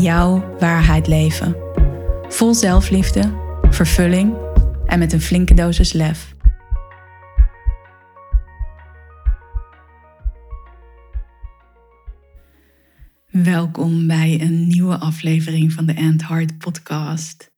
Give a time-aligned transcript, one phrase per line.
[0.00, 1.56] jouw waarheid leven.
[2.28, 3.32] Vol zelfliefde,
[3.70, 4.34] vervulling
[4.86, 6.34] en met een flinke dosis lef.
[13.26, 17.52] Welkom bij een nieuwe aflevering van de Ant Heart podcast.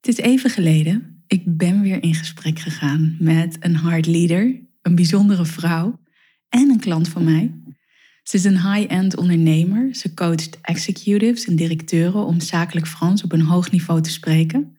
[0.00, 1.24] Het is even geleden.
[1.26, 6.00] Ik ben weer in gesprek gegaan met een heart leader, een bijzondere vrouw
[6.48, 7.54] en een klant van mij.
[8.24, 9.94] Ze is een high-end ondernemer.
[9.94, 14.76] Ze coacht executives en directeuren om zakelijk Frans op een hoog niveau te spreken.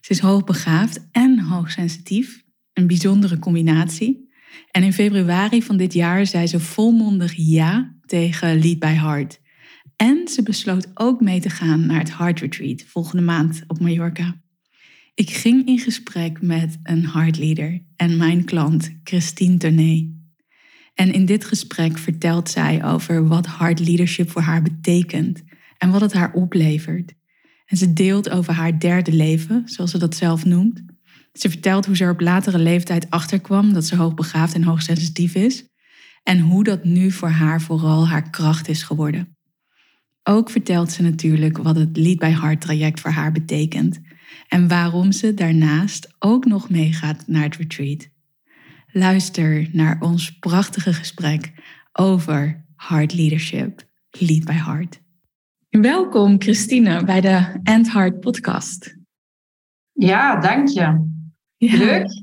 [0.00, 4.30] Ze is hoogbegaafd en hoogsensitief, een bijzondere combinatie.
[4.70, 9.40] En in februari van dit jaar zei ze volmondig ja tegen Lead by Heart.
[9.96, 14.40] En ze besloot ook mee te gaan naar het Heart Retreat volgende maand op Mallorca.
[15.14, 20.17] Ik ging in gesprek met een heart leader en mijn klant Christine Tournee.
[20.98, 25.42] En in dit gesprek vertelt zij over wat hard leadership voor haar betekent
[25.76, 27.14] en wat het haar oplevert.
[27.66, 30.82] En ze deelt over haar derde leven, zoals ze dat zelf noemt.
[31.32, 35.64] Ze vertelt hoe ze er op latere leeftijd achterkwam dat ze hoogbegaafd en hoogsensitief is.
[36.22, 39.36] En hoe dat nu voor haar vooral haar kracht is geworden.
[40.22, 44.00] Ook vertelt ze natuurlijk wat het Lead by Heart traject voor haar betekent.
[44.48, 48.08] En waarom ze daarnaast ook nog meegaat naar het retreat.
[48.92, 51.52] Luister naar ons prachtige gesprek
[51.92, 55.00] over Heart Leadership, Lead by Heart.
[55.68, 58.96] Welkom Christine bij de End Heart podcast.
[59.92, 61.10] Ja, dank je.
[61.58, 62.22] Leuk.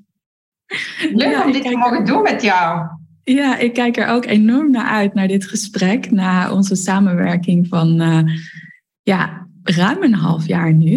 [1.14, 2.88] Leuk om dit te mogen doen met jou.
[3.24, 8.02] Ja, ik kijk er ook enorm naar uit, naar dit gesprek, na onze samenwerking van
[8.02, 8.36] uh,
[9.02, 10.94] ja, ruim een half jaar nu.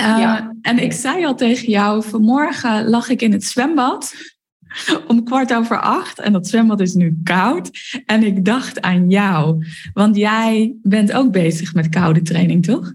[0.00, 0.54] Uh, ja.
[0.62, 4.14] En ik zei al tegen jou, vanmorgen lag ik in het zwembad
[5.08, 6.18] om kwart over acht.
[6.18, 7.70] En dat zwembad is nu koud.
[8.06, 9.66] En ik dacht aan jou.
[9.92, 12.92] Want jij bent ook bezig met koude training, toch?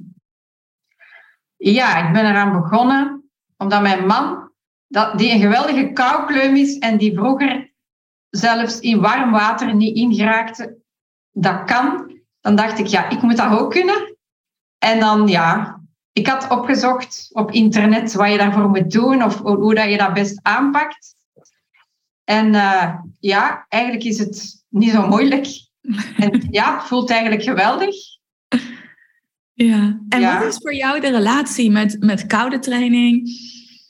[1.57, 3.23] Ja, ik ben eraan begonnen.
[3.57, 4.51] Omdat mijn man,
[4.87, 6.77] dat, die een geweldige koukleum is.
[6.77, 7.73] En die vroeger
[8.29, 10.77] zelfs in warm water niet ingeraakte.
[11.31, 12.13] Dat kan.
[12.41, 14.17] Dan dacht ik, ja, ik moet dat ook kunnen.
[14.77, 15.81] En dan, ja,
[16.11, 19.23] ik had opgezocht op internet wat je daarvoor moet doen.
[19.23, 21.15] Of hoe dat je dat best aanpakt.
[22.25, 25.47] En uh, ja, eigenlijk is het niet zo moeilijk.
[26.17, 27.95] En ja, het voelt eigenlijk geweldig.
[29.53, 33.29] Ja, en wat is voor jou de relatie met, met koude training,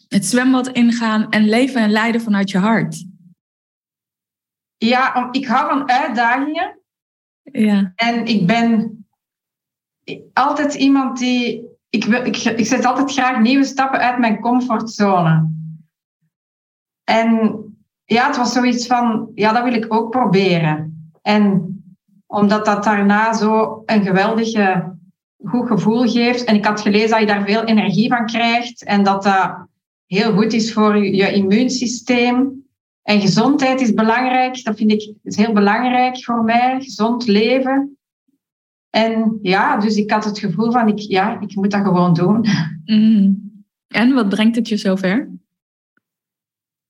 [0.08, 3.06] het zwembad ingaan en leven en leiden vanuit je hart?
[4.78, 6.80] Ja, ik hou van uitdagingen.
[7.42, 7.94] Ja.
[7.96, 9.06] En ik ben
[10.34, 11.74] altijd iemand die.
[11.90, 15.54] Ik, wil, ik, ik zet altijd graag nieuwe stappen uit mijn comfortzone.
[17.04, 17.60] En
[18.06, 21.10] ja, het was zoiets van, ja, dat wil ik ook proberen.
[21.22, 21.76] En
[22.26, 24.96] omdat dat daarna zo een geweldige
[25.44, 26.44] goed gevoel geeft.
[26.44, 29.68] En ik had gelezen dat je daar veel energie van krijgt en dat dat
[30.06, 32.64] heel goed is voor je, immuunsysteem.
[33.02, 34.64] En gezondheid is belangrijk.
[34.64, 36.82] Dat vind ik is heel belangrijk voor mij.
[36.82, 37.98] Gezond leven.
[38.90, 42.46] En ja, dus ik had het gevoel van, ik, ja, ik moet dat gewoon doen.
[42.86, 43.44] Mm.
[43.88, 45.30] En wat brengt het je zover?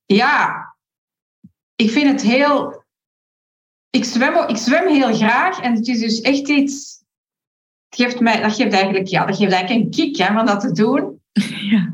[0.05, 0.74] Ja,
[1.75, 2.83] ik vind het heel.
[3.89, 7.03] Ik zwem, ik zwem heel graag en het is dus echt iets.
[7.89, 10.59] Het geeft mij, dat geeft eigenlijk, ja, dat geeft eigenlijk een kick hè, van dat
[10.61, 11.19] te doen.
[11.69, 11.93] Ja.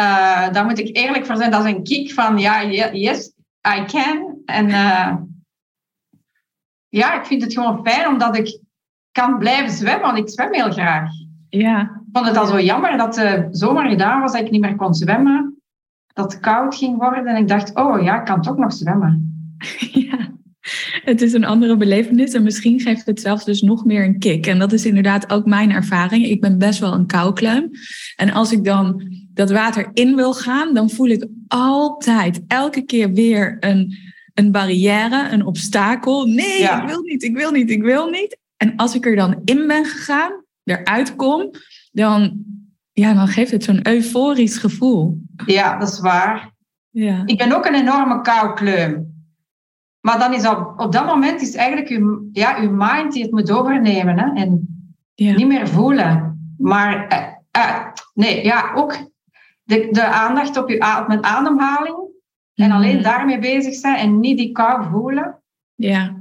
[0.00, 1.50] Uh, daar moet ik eerlijk voor zijn.
[1.50, 3.32] Dat is een kick van ja, yes,
[3.68, 4.42] I can.
[4.44, 5.16] En uh,
[6.88, 8.60] ja, ik vind het gewoon fijn omdat ik
[9.12, 11.10] kan blijven zwemmen, want ik zwem heel graag.
[11.48, 11.80] Ja.
[11.80, 14.76] Ik vond het al zo jammer dat de zomer gedaan was dat ik niet meer
[14.76, 15.59] kon zwemmen
[16.12, 17.26] dat het koud ging worden.
[17.26, 19.24] En ik dacht, oh ja, ik kan toch nog zwemmen.
[19.92, 20.30] Ja,
[21.04, 24.46] het is een andere belevenis en misschien geeft het zelfs dus nog meer een kick.
[24.46, 26.24] En dat is inderdaad ook mijn ervaring.
[26.24, 27.70] Ik ben best wel een koukleum.
[28.16, 29.02] En als ik dan
[29.34, 33.96] dat water in wil gaan, dan voel ik altijd elke keer weer een,
[34.34, 36.26] een barrière, een obstakel.
[36.26, 38.38] Nee, ik wil niet, ik wil niet, ik wil niet.
[38.56, 41.50] En als ik er dan in ben gegaan, eruit kom,
[41.92, 42.44] dan
[43.00, 45.20] ja, dan geeft het zo'n euforisch gevoel.
[45.46, 46.50] Ja, dat is waar.
[46.90, 47.22] Ja.
[47.26, 49.08] Ik ben ook een enorme koukleum.
[50.00, 53.30] Maar dan is op, op dat moment is eigenlijk uw, ja, uw mind die het
[53.32, 54.18] moet overnemen.
[54.18, 54.32] Hè?
[54.42, 54.68] En
[55.14, 55.34] Ja.
[55.34, 56.38] Niet meer voelen.
[56.58, 58.96] Maar eh, eh, nee, ja, ook
[59.62, 61.98] de, de aandacht op, je, op mijn ademhaling.
[62.54, 63.02] En alleen Mhm.
[63.02, 65.42] daarmee bezig zijn en niet die kou voelen.
[65.74, 66.14] Ja.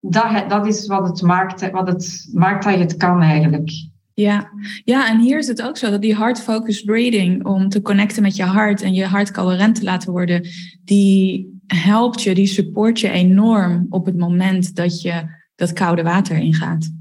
[0.00, 3.70] Dat, dat is wat het, maakt, wat het maakt dat je het kan eigenlijk.
[4.18, 4.50] Ja.
[4.84, 8.36] ja, en hier is het ook zo dat die heart-focused breathing, om te connecten met
[8.36, 10.48] je hart en je hart coherent te laten worden,
[10.84, 15.22] die helpt je, die support je enorm op het moment dat je
[15.54, 16.92] dat koude water ingaat.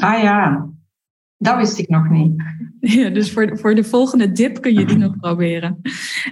[0.00, 0.68] Ah ja,
[1.36, 2.42] dat wist ik nog niet.
[2.80, 5.80] Ja, dus voor, voor de volgende dip kun je die nog proberen.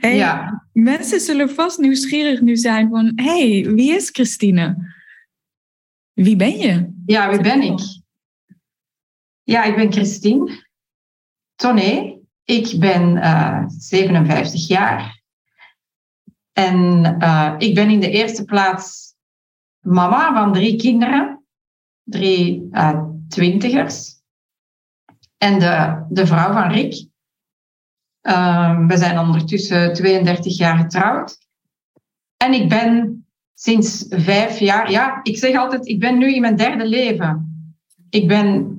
[0.00, 0.66] Hey, Ja.
[0.72, 4.94] Mensen zullen vast nieuwsgierig nu zijn van, hey, wie is Christine?
[6.12, 6.92] Wie ben je?
[7.06, 7.80] Ja, wie ben ik?
[9.46, 10.64] Ja, ik ben Christine
[11.54, 12.20] Tonné.
[12.44, 15.22] Ik ben eh, 57 jaar.
[16.52, 19.14] En eh, ik ben in de eerste plaats
[19.80, 21.44] mama van drie kinderen.
[22.02, 24.14] Drie eh, twintigers.
[25.36, 27.08] En de, de vrouw van Rick.
[28.20, 31.38] Ehm, we zijn ondertussen 32 jaar getrouwd.
[32.36, 36.56] En ik ben sinds vijf jaar, ja, ik zeg altijd, ik ben nu in mijn
[36.56, 37.50] derde leven.
[38.10, 38.76] Ik ben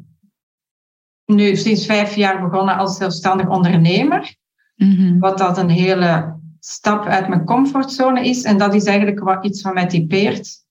[1.27, 4.35] nu sinds vijf jaar begonnen als zelfstandig ondernemer.
[4.75, 5.19] Mhm.
[5.19, 8.44] Wat dat een hele stap uit mijn comfortzone is.
[8.44, 10.65] En dat is eigenlijk wat iets van mij typeert.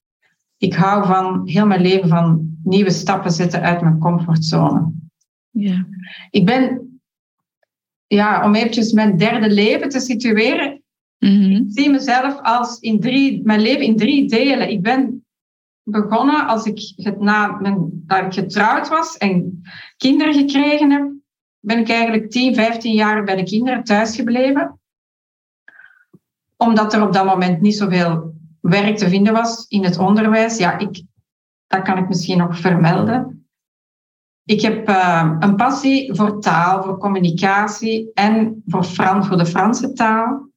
[0.57, 4.91] Ik hou van heel mijn leven van nieuwe stappen zetten uit mijn comfortzone.
[5.49, 5.87] Ja.
[6.29, 6.89] Ik ben,
[8.07, 10.81] ja, om eventjes mijn derde leven te situeren,
[11.19, 11.51] Mhm.
[11.51, 14.69] ik zie mezelf als in drie, mijn leven in drie delen.
[14.69, 15.25] Ik ben
[15.89, 19.61] begonnen als ik het na mijn, dat ik getrouwd was en
[19.97, 21.11] kinderen gekregen heb,
[21.59, 24.79] ben ik eigenlijk 10, 15 jaar bij de kinderen thuisgebleven.
[26.57, 30.57] Omdat er op dat moment niet zoveel werk te vinden was in het onderwijs.
[30.57, 31.03] Ja, ik,
[31.67, 33.47] dat kan ik misschien nog vermelden.
[34.43, 39.93] Ik heb eh, een passie voor taal, voor communicatie en voor, Frans, voor de Franse
[39.93, 40.49] taal.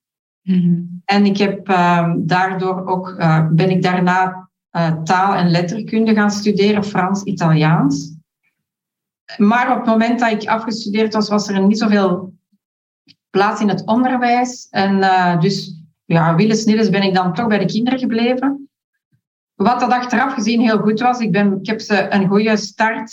[0.43, 0.83] Mhm.
[1.05, 6.31] En ik heb ehm, daardoor ook, eh, ben ik daarna eh, taal- en letterkunde gaan
[6.31, 8.19] studeren, Frans, Italiaans.
[9.37, 12.35] Maar op het moment dat ik afgestudeerd was, was er niet zoveel
[13.31, 14.69] plaats in het onderwijs.
[14.71, 18.69] En eh, dus, ja, willens nillens ben ik dan toch bij de kinderen gebleven.
[19.55, 23.13] Wat dat achteraf gezien heel goed was, ik, ben, ik heb ze een goede start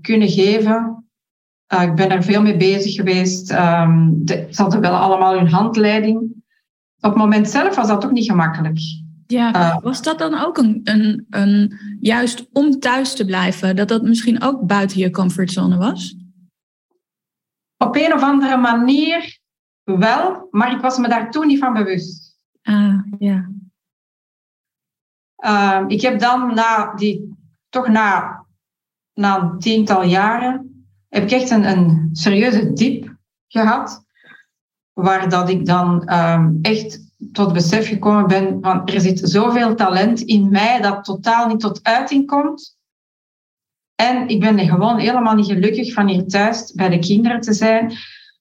[0.00, 1.08] kunnen geven.
[1.66, 3.50] Eh, ik ben er veel mee bezig geweest.
[3.50, 6.18] Ehm, ze hadden wel allemaal hun handleiding.
[7.00, 8.78] Op het moment zelf was dat ook niet gemakkelijk.
[9.28, 9.82] Ja, Eh.
[9.82, 14.42] was dat dan ook een, een, een, juist om thuis te blijven, dat dat misschien
[14.42, 16.16] ook buiten je comfortzone was?
[17.76, 19.38] Op een of andere manier
[19.84, 22.36] wel, maar ik was me daar toen niet van bewust.
[22.62, 23.50] Ah, ja.
[25.36, 27.36] Ehm, ik heb dan na die,
[27.68, 28.44] toch na,
[29.14, 33.16] na een tiental jaren, heb ik echt een, een serieuze diep
[33.46, 34.04] gehad.
[34.92, 40.20] Waar dat ik dan ehm, echt tot besef gekomen ben van er zit zoveel talent
[40.20, 42.76] in mij dat totaal niet tot uiting komt.
[43.94, 47.92] En ik ben gewoon helemaal niet gelukkig van hier thuis bij de kinderen te zijn.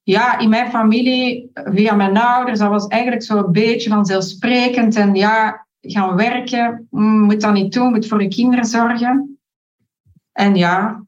[0.03, 4.95] Ja, in mijn familie, via mijn ouders, dat was eigenlijk zo een beetje vanzelfsprekend.
[4.95, 9.39] En ja, gaan werken, mm, moet dat niet doen, moet voor je kinderen zorgen.
[10.31, 11.05] En ja,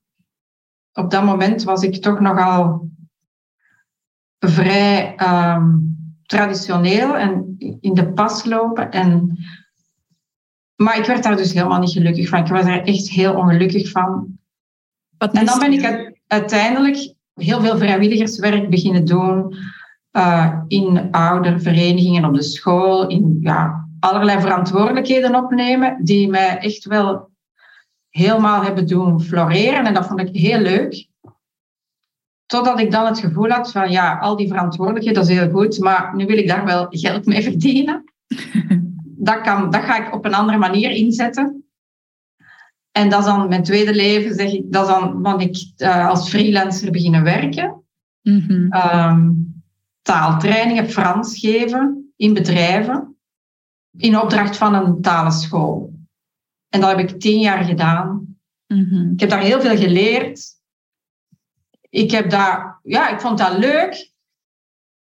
[0.94, 2.89] op dat moment was ik toch nogal
[4.39, 5.77] vrij ehm,
[6.29, 8.91] traditioneel en in de pas lopen.
[8.91, 9.38] En,
[10.75, 12.39] maar ik werd daar dus helemaal niet gelukkig van.
[12.39, 14.38] Ik was er echt heel ongelukkig van.
[15.17, 19.55] Wat En dan ben ik uiteindelijk heel veel vrijwilligerswerk beginnen doen.
[20.12, 23.07] eh, in ouderverenigingen op de school.
[23.07, 26.03] In ja, allerlei verantwoordelijkheden opnemen.
[26.03, 27.29] Die mij echt wel
[28.09, 29.86] helemaal hebben doen floreren.
[29.86, 31.09] En dat vond ik heel leuk.
[32.50, 35.79] Totdat ik dan het gevoel had van ja, al die verantwoordelijkheden, dat is heel goed.
[35.79, 38.03] Maar nu wil ik daar wel geld mee verdienen.
[39.22, 41.63] Dat, kan, dat ga ik op een andere manier inzetten.
[42.91, 46.08] En dat is dan mijn tweede leven, zeg ik, dat is dan want ik eh,
[46.08, 47.84] als freelancer beginnen werken.
[48.22, 48.72] Mhm.
[48.72, 49.32] Ehm,
[50.01, 53.18] taaltrainingen, Frans geven in bedrijven.
[53.98, 55.94] In opdracht van een talenschool.
[56.70, 58.38] En dat heb ik tien jaar gedaan.
[58.68, 59.12] Mhm.
[59.12, 60.59] Ik heb daar heel veel geleerd.
[61.89, 64.12] Ik heb daar, ja, ik vond dat leuk.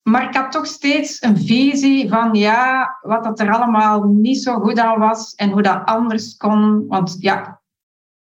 [0.01, 4.59] Maar ik had toch steeds een visie van ja, wat dat er allemaal niet zo
[4.59, 6.87] goed aan was en hoe dat anders kon.
[6.87, 7.61] Want ja,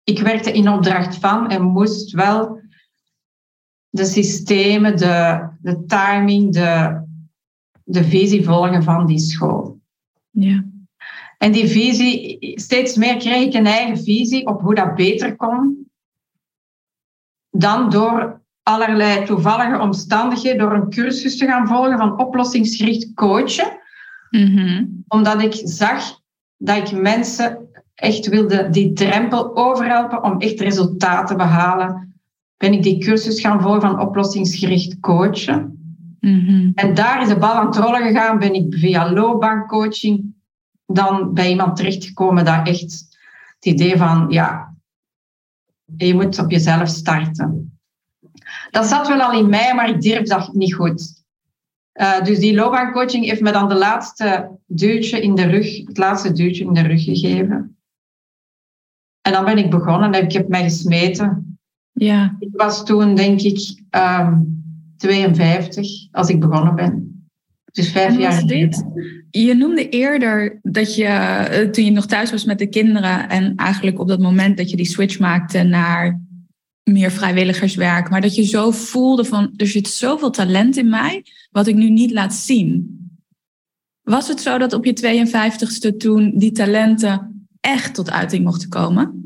[0.03, 2.61] ik werkte in opdracht van en moest wel
[3.89, 7.01] de systemen, de, de timing, de,
[7.83, 9.79] de visie volgen van die school.
[10.29, 10.63] Ja.
[11.37, 15.89] En die visie, steeds meer kreeg ik een eigen visie op hoe dat beter kon.
[17.49, 23.79] dan door allerlei toevallige omstandigheden, door een cursus te gaan volgen van oplossingsgericht coachen.
[24.29, 24.85] Mhm.
[25.07, 26.19] Omdat ik zag
[26.57, 32.13] dat ik mensen echt wilde die drempel overhelpen om echt resultaten te behalen.
[32.57, 35.79] Ben ik die cursus gaan volgen van oplossingsgericht coachen.
[36.19, 36.71] Mhm.
[36.75, 38.39] En daar is de bal aan het rollen gegaan.
[38.39, 40.33] Ben ik via loopbaancoaching
[40.85, 43.07] dan bij iemand terechtgekomen dat echt
[43.55, 44.75] het idee van, ja,
[45.97, 47.74] je moet op jezelf starten.
[48.75, 51.23] Dat zat wel al in mij, maar ik durf dat niet goed.
[51.93, 56.31] Uh, dus die loopbaancoaching heeft me dan de laatste duwtje in de rug, het laatste
[56.31, 57.77] duwtje in de rug gegeven.
[59.21, 61.57] En dan ben ik begonnen en ik heb mij gesmeten.
[61.91, 62.35] Ja.
[62.39, 64.63] Ik was toen, denk ik, um,
[64.97, 67.27] 52 als ik begonnen ben.
[67.71, 68.93] Dus vijf jaar geleden.
[69.29, 73.55] Je noemde eerder dat je, eh, toen je nog thuis was met de kinderen en
[73.55, 76.24] eigenlijk op dat moment dat je die switch maakte naar
[76.91, 81.67] meer vrijwilligerswerk, maar dat je zo voelde van er zit zoveel talent in mij wat
[81.67, 82.99] ik nu niet laat zien.
[84.01, 85.25] Was het zo dat op je
[85.93, 89.23] 52ste toen die talenten echt tot uiting mochten komen?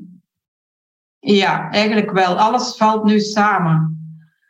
[1.20, 2.38] Ja, eigenlijk wel.
[2.40, 3.98] Alles valt nu samen.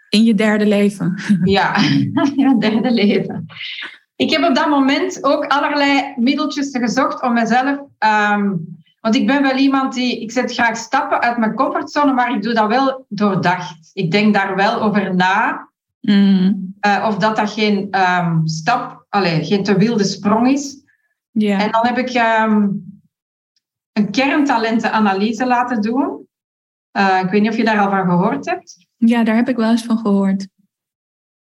[0.10, 1.22] In je derde leven?
[1.44, 1.78] Ja,
[2.36, 3.46] ja derde leven.
[4.16, 7.80] Ik heb op dat moment ook allerlei middeltjes gezocht om mezelf.
[8.00, 10.22] Um, want ik ben wel iemand die.
[10.22, 13.90] Ik zet graag stappen uit mijn comfortzone, maar ik doe dat wel doordacht.
[13.94, 15.70] Ik denk daar wel over na.
[16.02, 16.68] Mm.
[16.86, 20.84] Uh, of dat dat geen um, stap, allez, geen te wilde sprong is.
[21.60, 22.84] En dan heb ik um,
[23.94, 26.28] een kerntalentenanalyse laten doen.
[26.98, 28.88] Uh, ik weet niet of je daar al van gehoord hebt.
[28.98, 30.48] Ja, daar heb ik wel eens van gehoord.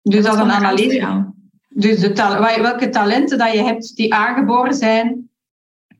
[0.01, 1.33] Dus dat is een analyse.
[1.69, 5.29] Dus de ta- welke talenten dat je hebt die aangeboren zijn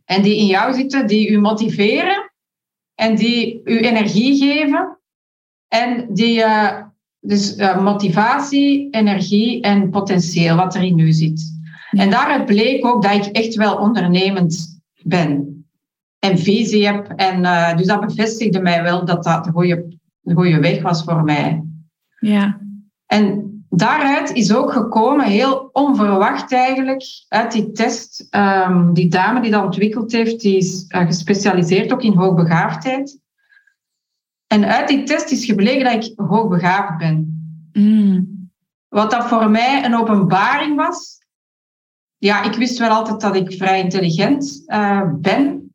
[0.06, 2.32] en die in jou zitten, die u motiveren
[2.96, 5.00] en die u energie geven.
[5.68, 6.82] En die, eh,
[7.20, 11.54] dus eh, motivatie, energie en potentieel wat er in u zit.
[11.90, 15.54] En daaruit bleek ook dat ik echt wel ondernemend ben.
[16.20, 17.14] En visie heb.
[17.16, 21.04] En eh, dus dat bevestigde mij wel dat dat de goede, de goede weg was
[21.04, 21.64] voor mij.
[22.20, 22.60] Ja.
[23.06, 28.28] En daaruit is ook gekomen, heel onverwacht eigenlijk, uit die test.
[28.30, 33.20] ehm, die dame die dat ontwikkeld heeft, die is eh, gespecialiseerd ook in hoogbegaafdheid.
[34.48, 37.40] En uit die test is gebleken dat ik hoogbegaafd ben.
[37.74, 38.50] Mm.
[38.88, 41.18] Wat dat voor mij een openbaring was.
[42.18, 45.74] Ja, ik wist wel altijd dat ik vrij intelligent eh, ben.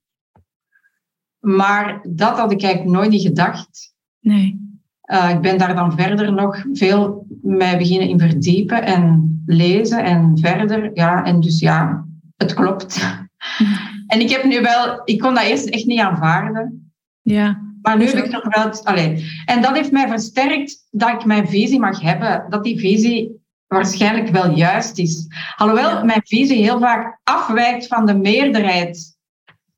[1.38, 3.95] Maar dat had ik eigenlijk nooit niet gedacht.
[4.21, 4.69] Nee.
[5.12, 10.38] Uh, ik ben daar dan verder nog veel mij beginnen in verdiepen en lezen en
[10.40, 10.90] verder.
[10.94, 12.04] Ja, en dus ja,
[12.36, 12.98] het klopt.
[14.06, 16.92] En ik heb nu wel, ik kon dat eerst echt niet aanvaarden.
[17.22, 17.60] Ja.
[17.82, 19.24] Maar nu heb ik nog wel, allee.
[19.44, 22.46] En dat heeft mij versterkt dat ik mijn visie mag hebben.
[22.48, 25.26] Dat die visie waarschijnlijk wel juist is.
[25.56, 26.04] Alhoewel Ja.
[26.04, 29.09] mijn visie heel vaak afwijkt van de meerderheid.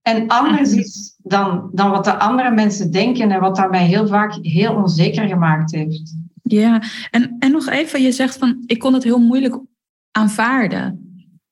[0.02, 0.78] En anders Mhm.
[0.78, 4.75] is dan, dan wat de andere mensen denken en wat dat mij heel vaak heel
[4.75, 6.16] onzeker gemaakt heeft.
[6.42, 9.59] Ja, en, en nog even, je zegt van, ik kon het heel moeilijk
[10.11, 11.00] aanvaarden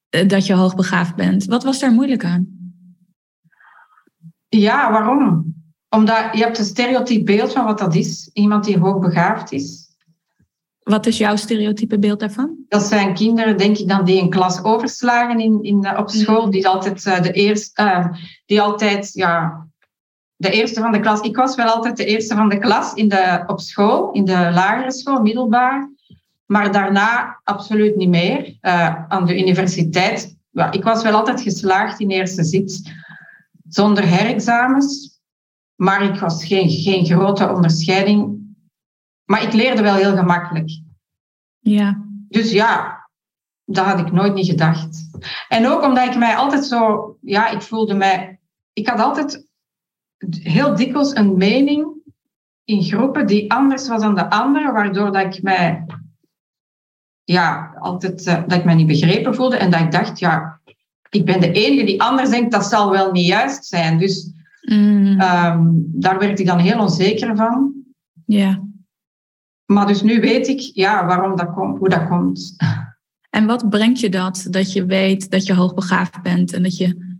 [0.09, 1.45] eh, dat je hoogbegaafd bent.
[1.45, 2.59] Wat was daar moeilijk aan?
[4.49, 5.55] Ja, waarom?
[5.89, 8.31] Omdat je hebt een stereotyp beeld van wat dat is.
[8.33, 9.90] Iemand die hoogbegaafd is.
[10.91, 12.57] Wat is jouw stereotype beeld daarvan?
[12.69, 16.51] Dat zijn kinderen, denk ik, dan die een klas overslagen in, in, op school.
[16.51, 18.07] Die altijd eh, de eerste, eh,
[18.47, 19.67] die altijd, ja,
[20.37, 21.21] de eerste van de klas.
[21.21, 24.33] Ik was wel altijd de eerste van de klas in de, op school, in de
[24.33, 25.91] lagere school, middelbaar.
[26.47, 28.57] Maar daarna absoluut niet meer.
[28.61, 30.37] Eh, aan de universiteit.
[30.51, 32.93] Ja, ik was wel altijd geslaagd in eerste zit,
[33.69, 35.19] zonder herexamens.
[35.77, 38.40] Maar ik was geen, geen grote onderscheiding.
[39.31, 40.81] Maar ik leerde wel heel gemakkelijk.
[41.59, 42.05] Ja.
[42.29, 43.01] Dus ja,
[43.65, 45.11] dat had ik nooit niet gedacht.
[45.49, 48.41] En ook omdat ik mij altijd zo, ja, ik voelde mij,
[48.73, 49.47] ik had altijd
[50.31, 51.89] heel dikwijls een mening
[52.65, 55.87] in groepen die anders was dan de andere, waardoor dat ik mij,
[57.25, 60.61] ja, altijd, eh, dat ik mij niet begrepen voelde en dat ik dacht, ja,
[61.11, 63.99] ik ben de enige die anders denkt, dat zal wel niet juist zijn.
[63.99, 67.73] Dus Mm, ehm, daar werd ik dan heel onzeker van.
[68.27, 68.69] ja.
[69.73, 72.57] Maar dus nu weet ik, ja, waarom dat komt, hoe dat komt.
[73.31, 77.19] En wat brengt je dat, dat je weet dat je hoogbegaafd bent en dat je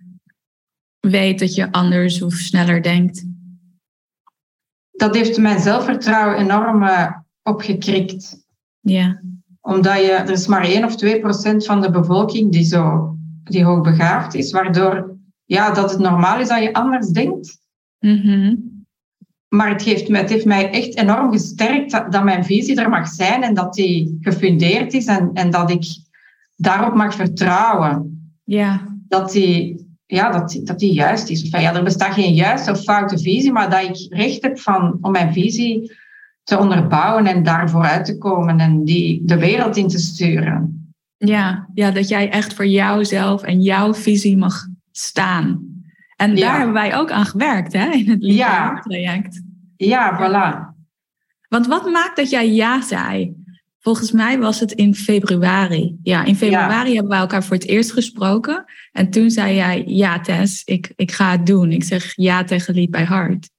[1.01, 3.29] weet dat je anders of sneller denkt?
[5.01, 8.47] dat heeft mijn zelfvertrouwen enorm eh, opgekrikt.
[8.81, 9.23] Ja.
[9.61, 13.15] Omdat je, er is maar 1 of 2 procent van de bevolking die, zo,
[13.45, 17.59] die hoogbegaafd is, waardoor ja, dat het normaal is dat je anders denkt.
[17.99, 18.55] Mhm.
[19.51, 23.09] Maar het, heeft, het heeft mij echt enorm gesterkt dat, dat, mijn visie er mag
[23.09, 25.85] zijn en dat die gefundeerd is en, en dat ik
[26.57, 28.23] daarop mag vertrouwen.
[28.45, 28.81] Ja.
[29.09, 31.43] Dat die, ja, dat, dat die juist is.
[31.43, 34.99] Enfin, ja, er bestaat geen juiste of foute visie, maar dat ik recht heb van,
[35.01, 35.93] om mijn visie
[36.43, 40.93] te onderbouwen en daar vooruit te komen en die de wereld in te sturen.
[41.17, 45.70] Ja, ja dat jij echt voor jouzelf en jouw visie mag staan.
[46.21, 49.43] En daar hebben wij ook aan gewerkt hè, in het Liefde-traject.
[49.77, 49.87] Ja.
[49.87, 50.79] ja, voilà.
[51.49, 53.35] Want wat maakt dat jij ja zei?
[53.79, 55.99] Volgens mij was het in februari.
[56.03, 58.65] Ja, in februari hebben wij elkaar voor het eerst gesproken.
[58.93, 61.73] En toen zei jij, ja Tess, ik, ik ga het doen.
[61.73, 63.51] Ik zeg ja tegen Lead by Heart.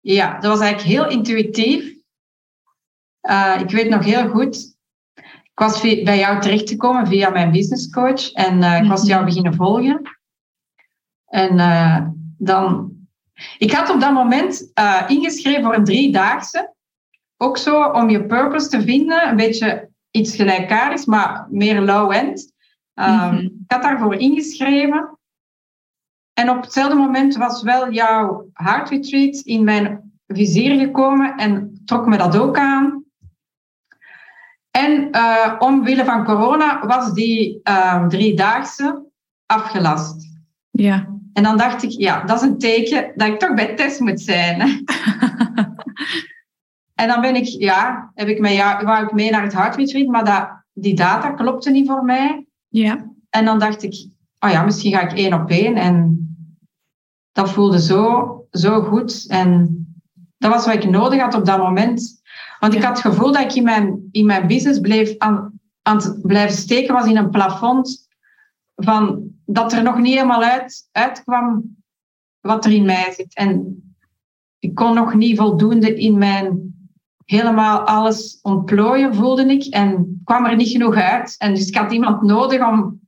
[0.00, 1.94] Ja, dat was eigenlijk heel intuïtief.
[3.30, 4.76] Uh, ik weet nog heel goed,
[5.56, 8.32] ik was bij jou terechtgekomen via mijn business coach.
[8.32, 9.08] En uh, ik was mhm.
[9.08, 10.15] jou beginnen volgen.
[11.26, 12.06] En uh,
[12.38, 12.94] dan...
[13.58, 14.72] Ik had op dat moment
[15.06, 16.74] ingeschreven voor een driedaagse
[17.36, 22.52] ook zo om je purpose te vinden, een beetje iets gelijkaardigs, maar meer low-end.
[22.94, 25.18] Um, Ik had daarvoor ingeschreven.
[26.32, 32.06] En op hetzelfde moment was wel jouw heart retreat in mijn vizier gekomen en trok
[32.06, 33.04] me dat ook aan.
[34.70, 39.10] En uh, omwille van corona was die uh, driedaagse
[39.46, 40.28] afgelast.
[40.70, 41.15] Ja.
[41.36, 44.20] En dan dacht ik, ja, dat is een teken dat ik toch bij test moet
[44.20, 44.60] zijn.
[46.94, 50.24] En dan ben ik, ja, heb ik mee, wou ik mee naar het hartretreat, maar
[50.24, 52.46] dat, die data klopte niet voor mij.
[52.68, 53.10] Ja.
[53.30, 55.74] En dan dacht ik, oh ja, misschien ga ik één op één.
[55.74, 56.26] En
[57.32, 59.28] dat voelde zo, zo goed.
[59.28, 59.78] En
[60.38, 62.22] dat was wat ik nodig had op dat moment.
[62.60, 65.96] Want ik had het gevoel dat ik in mijn, in mijn business bleef aan, aan
[65.96, 68.05] het blijven steken was in een plafond
[68.76, 71.76] van dat er nog niet helemaal uit, uitkwam
[72.40, 73.34] wat er in mij zit.
[73.34, 73.80] En
[74.58, 76.74] ik kon nog niet voldoende in mijn
[77.24, 79.64] helemaal alles ontplooien, voelde ik.
[79.64, 81.34] En kwam er niet genoeg uit.
[81.38, 83.00] En dus ik had iemand nodig om,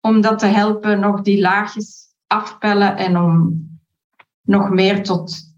[0.00, 3.64] om dat te helpen, nog die laagjes afpellen en om
[4.42, 5.54] nog meer tot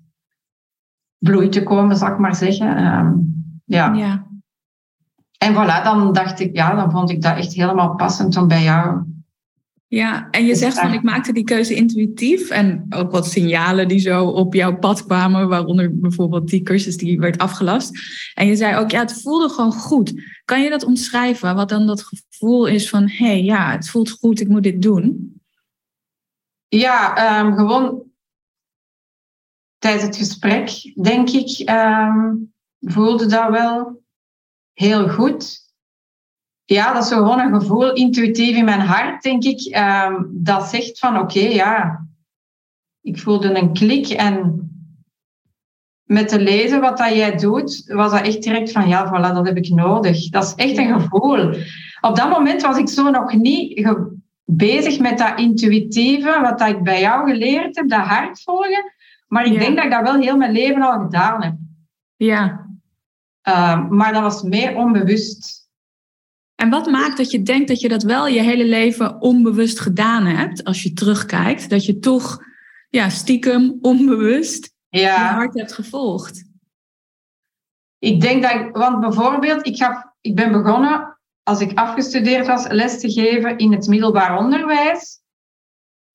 [1.18, 2.76] bloei te komen, zal ik maar zeggen.
[2.76, 3.12] Ehm,
[3.64, 3.92] ja.
[3.92, 4.26] ja.
[5.38, 8.62] En voilà, dan dacht ik, ja, dan vond ik dat echt helemaal passend om bij
[8.62, 9.07] jou
[9.90, 13.98] ja, en je zegt van ik maakte die keuze intuïtief en ook wat signalen die
[13.98, 17.98] zo op jouw pad kwamen, waaronder bijvoorbeeld die cursus die werd afgelast.
[18.34, 20.40] En je zei ook, ja, het voelde gewoon goed.
[20.44, 24.10] Kan je dat omschrijven, wat dan dat gevoel is van, hé, hey, ja, het voelt
[24.10, 25.36] goed, ik moet dit doen?
[26.68, 28.02] Ja, um, gewoon
[29.78, 34.02] tijdens het gesprek, denk ik, um, voelde dat wel
[34.72, 35.67] heel goed
[36.74, 40.68] ja, dat is zo gewoon een gevoel, intuïtief in mijn hart, denk ik, um, dat
[40.68, 42.06] zegt van oké, ja,
[43.00, 44.62] ik voelde een klik en
[46.04, 49.46] met te lezen wat dat jij doet, was dat echt direct van ja, voilà, dat
[49.46, 50.28] heb ik nodig.
[50.28, 51.54] Dat is echt een gevoel.
[52.00, 53.96] Op dat moment was ik zo nog niet
[54.44, 58.92] bezig met dat intuïtieve, wat dat ik bij jou geleerd heb, dat hart volgen.
[59.26, 61.54] Maar ik denk dat ik dat wel heel mijn leven al gedaan heb.
[62.16, 62.66] Ja.
[63.42, 65.67] Um, maar dat was meer onbewust.
[66.60, 70.26] En wat maakt dat je denkt dat je dat wel je hele leven onbewust gedaan
[70.26, 72.44] hebt, als je terugkijkt, dat je toch
[72.88, 75.00] ja, stiekem onbewust ja.
[75.00, 76.44] je hart hebt gevolgd?
[77.98, 82.66] Ik denk dat, ik, want bijvoorbeeld, ik, gaf, ik ben begonnen als ik afgestudeerd was
[82.68, 85.20] les te geven in het middelbaar onderwijs.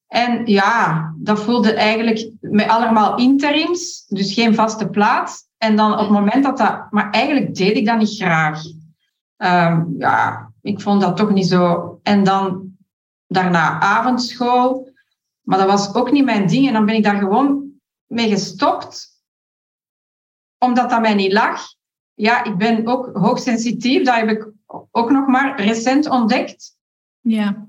[0.07, 5.47] En ja, dat voelde eigenlijk met allemaal interims, dus geen vaste plaats.
[5.57, 8.63] En dan op het moment dat dat, maar eigenlijk deed ik dat niet graag.
[9.37, 11.99] Um, ja, ik vond dat toch niet zo.
[12.03, 12.75] En dan
[13.27, 14.91] daarna avondschool.
[15.41, 16.67] Maar dat was ook niet mijn ding.
[16.67, 17.71] En dan ben ik daar gewoon
[18.05, 19.21] mee gestopt.
[20.57, 21.61] Omdat dat mij niet lag.
[22.13, 24.03] Ja, ik ben ook hoogsensitief.
[24.03, 24.51] Dat heb ik
[24.91, 26.77] ook nog maar recent ontdekt.
[27.21, 27.65] Ja.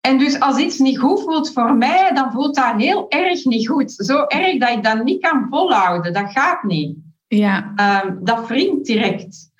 [0.00, 3.68] En dus als iets niet goed voelt voor mij, dan voelt dat heel erg niet
[3.68, 3.92] goed.
[3.92, 6.12] Zo erg dat ik dat niet kan volhouden.
[6.12, 6.96] Dat gaat niet.
[7.26, 7.72] Ja.
[8.04, 9.52] Um, dat wringt direct.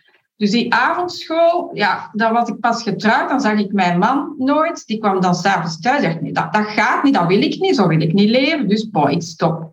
[0.45, 4.87] Dus die avondschool, ja, dan was ik pas getrouwd, dan zag ik mijn man nooit.
[4.87, 7.61] Die kwam dan s'avonds thuis en zegt, nee, dat, dat gaat niet, dat wil ik
[7.61, 8.69] niet, zo wil ik niet leven.
[8.69, 9.71] Dus boy, ik stop.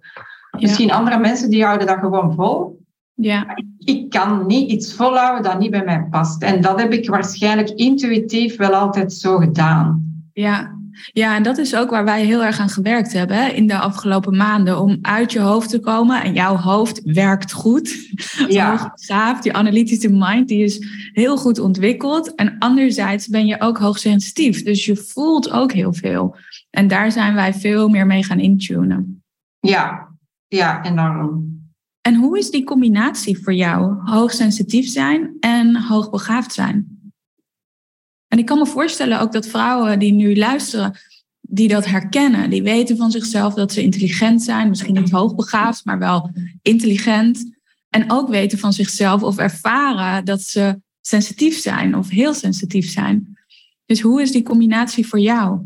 [0.60, 2.79] Misschien andere mensen die houden dat gewoon vol.
[3.13, 3.57] Ja.
[3.79, 6.43] Ik kan niet iets volhouden dat niet bij mij past.
[6.43, 10.13] En dat heb ik waarschijnlijk intuïtief wel altijd zo gedaan.
[10.34, 10.75] Ja,
[11.13, 14.38] ja, en dat is ook waar wij heel erg aan gewerkt hebben in de afgelopen
[14.38, 14.80] maanden.
[14.80, 16.23] Om uit je hoofd te komen.
[16.23, 18.10] En jouw hoofd werkt goed.
[18.47, 18.93] Ja.
[18.95, 22.36] Gaaf, die analytische mind die is heel goed ontwikkeld.
[22.36, 24.63] En anderzijds ben je ook hoogsensitief.
[24.63, 26.36] Dus je voelt ook heel veel.
[26.69, 29.23] En daar zijn wij veel meer mee gaan intunen.
[29.60, 30.08] Ja,
[30.47, 31.60] ja, enorm.
[32.01, 33.95] En hoe is die combinatie voor jou?
[34.04, 37.01] Hoogsensitief zijn en hoogbegaafd zijn?
[38.32, 41.00] En ik kan me voorstellen ook dat vrouwen die nu luisteren,
[41.41, 46.00] die dat herkennen, die weten van zichzelf dat ze intelligent zijn, misschien niet hoogbegaafd, maar
[46.00, 47.58] wel intelligent.
[47.89, 53.38] En ook weten van zichzelf of ervaren dat ze sensitief zijn of heel sensitief zijn.
[53.86, 55.60] Dus hoe is die combinatie voor jou?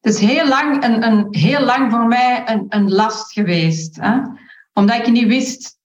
[0.00, 3.96] Het is heel lang, een, een, heel lang voor mij een, een last geweest.
[4.00, 4.18] Hè?
[4.72, 5.78] Omdat ik niet wist,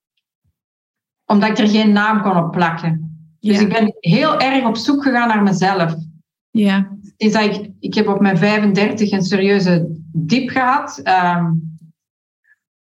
[1.25, 3.08] omdat ik er geen naam kon op plakken.
[3.39, 5.95] Dus ik ben heel erg op zoek gegaan naar mezelf.
[6.51, 6.97] Ja.
[7.17, 10.99] Is dat ik, ik heb op mijn 35 een serieuze diep gehad.
[11.03, 11.45] Ehm,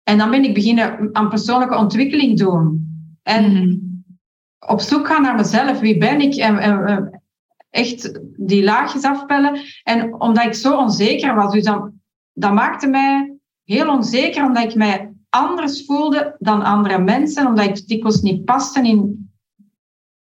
[0.02, 2.86] en dan ben ik beginnen aan persoonlijke ontwikkeling doen.
[3.22, 3.76] En mhm.
[4.72, 5.80] op zoek gaan naar mezelf.
[5.80, 6.34] Wie ben ik?
[6.34, 7.22] En, en,
[7.70, 9.60] echt die laagjes afpellen.
[9.82, 11.92] En omdat ik zo onzeker was, dus dan,
[12.32, 17.86] dat maakte mij heel onzeker, omdat ik mij anders voelde dan andere mensen, omdat ik
[17.86, 19.21] dikwijls niet paste in,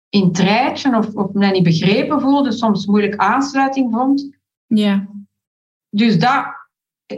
[0.08, 4.36] in het rijtje of, of mij niet begrepen voelde, soms moeilijk aansluiting vond.
[4.66, 5.08] Ja.
[5.90, 6.44] Dus dat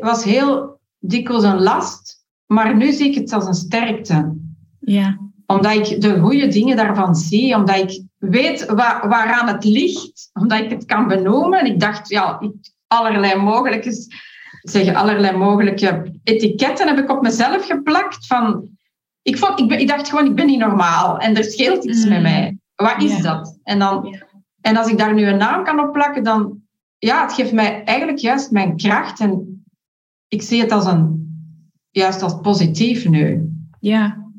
[0.00, 4.37] was heel dikwijls een last, maar nu zie ik het als een sterkte.
[4.81, 5.18] Ja.
[5.46, 10.59] Omdat ik de goede dingen daarvan zie, omdat ik weet waar, waaraan het ligt, omdat
[10.59, 11.59] ik het kan benoemen.
[11.59, 12.53] En ik dacht, ja, ik,
[12.87, 13.92] allerlei mogelijke,
[14.62, 18.68] zeggen allerlei mogelijke etiketten heb ik op mezelf geplakt van...
[19.22, 22.16] Ik, vond, ik, ik dacht gewoon, ik ben niet normaal en er scheelt iets met
[22.16, 22.22] mm.
[22.22, 22.59] mij.
[22.80, 23.58] Wat is dat?
[23.62, 24.16] En, dan,
[24.60, 26.62] en als ik daar nu een naam kan op plakken, dan
[26.98, 29.20] ja, het geeft mij eigenlijk juist mijn kracht.
[29.20, 29.64] En
[30.28, 31.32] ik zie het als een,
[31.90, 33.52] juist als positief nu.
[33.80, 34.30] Ja.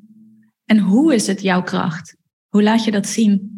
[0.66, 2.18] En hoe is het jouw kracht?
[2.50, 3.50] Hoe laat je dat zien?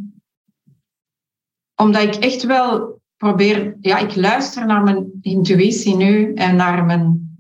[1.76, 7.38] Omdat ik echt wel probeer, ja, ik luister naar mijn intuïtie nu en naar mijn,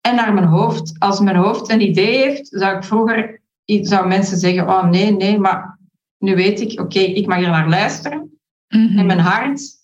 [0.00, 0.98] en naar mijn hoofd.
[0.98, 5.38] Als mijn hoofd een idee heeft, zou ik vroeger, zou mensen zeggen, oh nee, nee,
[5.38, 5.77] maar
[6.18, 8.40] nu weet ik, oké, ik mag er naar luisteren.
[8.68, 9.76] En mijn hart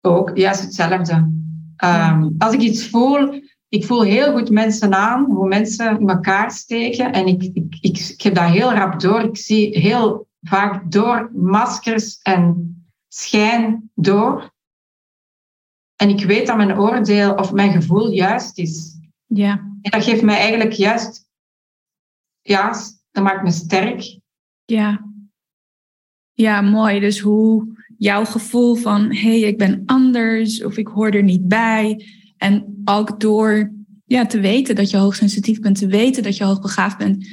[0.00, 1.34] ook juist hetzelfde.
[1.84, 6.50] Um, als ik iets voel, ik voel heel goed mensen aan, hoe mensen in elkaar
[6.50, 7.12] steken.
[7.12, 9.20] En ik, ik, ik, ik heb dat heel rap door.
[9.20, 12.74] Ik zie heel vaak door maskers en
[13.08, 14.54] schijn door.
[15.96, 18.98] En ik weet dat mijn oordeel of mijn gevoel juist is.
[19.26, 19.50] Ja.
[19.82, 21.28] En dat geeft mij eigenlijk juist,
[22.40, 22.74] ja,
[23.10, 24.18] dat maakt me sterk.
[24.66, 25.04] Ja.
[26.32, 27.00] Ja, mooi.
[27.00, 31.48] Dus hoe jouw gevoel van hé, hey, ik ben anders of ik hoor er niet
[31.48, 32.06] bij.
[32.36, 33.72] En ook door
[34.04, 37.28] ja, te weten dat je hoogsensitief bent, te weten dat je hoogbegaafd bent,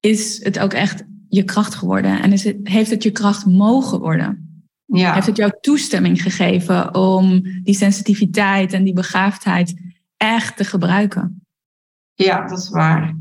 [0.00, 2.22] is het ook echt je kracht geworden.
[2.22, 4.64] En is het, heeft het je kracht mogen worden.
[4.84, 5.14] Ja.
[5.14, 9.74] Heeft het jou toestemming gegeven om die sensitiviteit en die begaafdheid
[10.16, 11.46] echt te gebruiken?
[12.14, 13.16] Ja, dat is waar.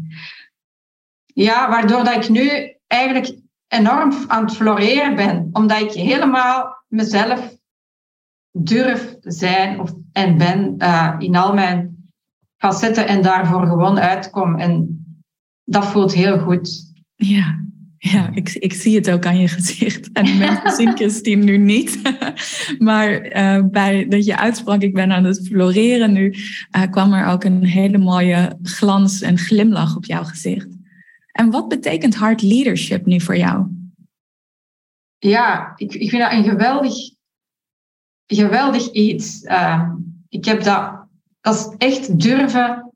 [1.25, 3.40] Ja, waardoor dat ik nu eigenlijk
[3.71, 7.57] enorm aan het floreren ben, omdat ik helemaal mezelf
[8.51, 12.09] durf zijn of, en ben uh, in al mijn
[12.57, 14.55] facetten en daarvoor gewoon uitkom.
[14.55, 15.05] En
[15.63, 16.93] dat voelt heel goed.
[17.15, 17.65] Ja,
[17.97, 20.11] ja ik, ik zie het ook aan je gezicht.
[20.11, 22.01] En mensen zien Christine nu niet.
[22.79, 26.35] maar uh, bij dat je uitsprak, ik ben aan het floreren nu,
[26.75, 30.79] uh, kwam er ook een hele mooie glans en glimlach op jouw gezicht.
[31.31, 33.67] En wat betekent hard leadership nu voor jou?
[35.17, 36.93] Ja, ik, ik vind dat een geweldig,
[38.25, 39.43] geweldig iets.
[39.43, 39.93] Uh,
[40.29, 41.07] ik heb dat,
[41.41, 42.93] dat is echt durven,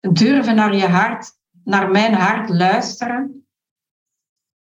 [0.00, 3.46] durven naar je hart, naar mijn hart luisteren.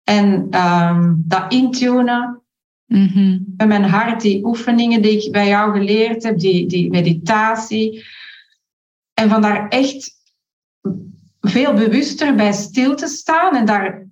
[0.03, 2.43] En um, dat intunen.
[2.87, 8.05] Mm Met mijn hart, die oefeningen die ik bij jou geleerd heb, die, die meditatie.
[9.15, 10.13] En van daar echt
[11.45, 14.07] veel bewuster bij stil te staan en daar,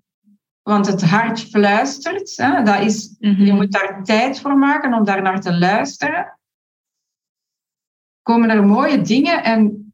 [0.62, 3.44] want het hart fluistert, hè, dat is, mhm.
[3.44, 6.38] je moet daar tijd voor maken om daar naar te luisteren.
[8.22, 9.92] Komen er mooie dingen en,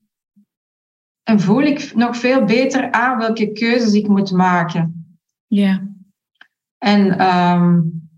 [1.22, 5.16] en voel ik nog veel beter aan welke keuzes ik moet maken.
[5.46, 5.86] Ja.
[6.78, 8.08] En um,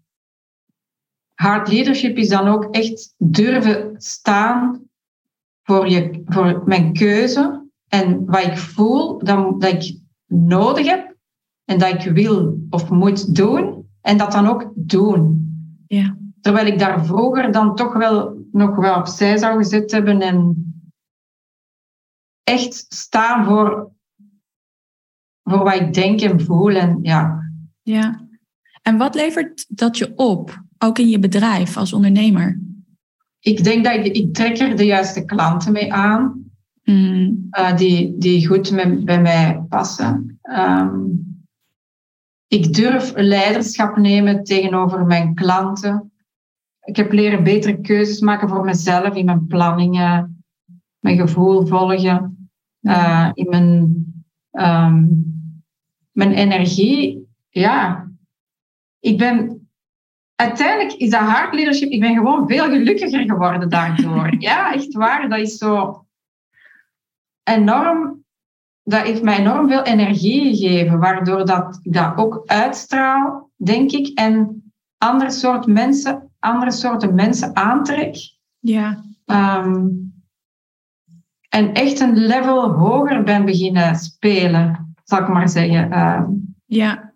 [1.34, 4.82] hard leadership is dan ook echt durven staan
[5.62, 7.59] voor, je, voor mijn keuze
[7.90, 11.16] en wat ik voel dat, dat ik nodig heb
[11.64, 13.88] en dat ik wil of moet doen.
[14.00, 15.48] En dat dan ook doen.
[15.86, 16.16] Ja.
[16.40, 20.64] Terwijl ik daar vroeger dan toch wel nog wel opzij zou gezet hebben en
[22.44, 23.92] echt staan voor,
[25.42, 26.70] voor wat ik denk en voel.
[26.70, 27.52] En, ja.
[27.82, 28.28] ja.
[28.82, 32.60] En wat levert dat je op, ook in je bedrijf als ondernemer?
[33.40, 36.49] Ik denk dat ik, ik trek er de juiste klanten mee aan.
[36.90, 37.46] Mm.
[37.50, 40.38] eh, die, die goed met, bij mij passen.
[40.42, 41.04] Ehm,
[42.46, 46.12] ik durf leiderschap nemen tegenover mijn klanten.
[46.82, 50.44] Ik heb leren betere keuzes maken voor mezelf in mijn planningen,
[50.98, 52.50] mijn gevoel volgen,
[52.80, 54.04] uh, in mijn,
[54.52, 55.24] um,
[56.12, 57.28] mijn energie.
[57.48, 58.10] Ja,
[59.00, 59.68] ik ben
[60.34, 61.90] uiteindelijk is dat hard leadership.
[61.90, 64.34] Ik ben gewoon veel gelukkiger geworden daardoor.
[64.48, 65.28] ja, echt waar.
[65.28, 66.04] Dat is zo
[67.42, 68.24] enorm.
[68.82, 74.18] Dat heeft mij enorm veel energie gegeven, waardoor dat, ik dat ook uitstraal, denk ik.
[74.18, 74.62] En
[74.98, 78.16] andere soort mensen, andere soorten mensen aantrek.
[78.58, 79.04] Ja.
[79.26, 80.12] Um,
[81.48, 85.98] en echt een level hoger ben beginnen spelen, zal ik maar zeggen.
[85.98, 87.12] Um, ja.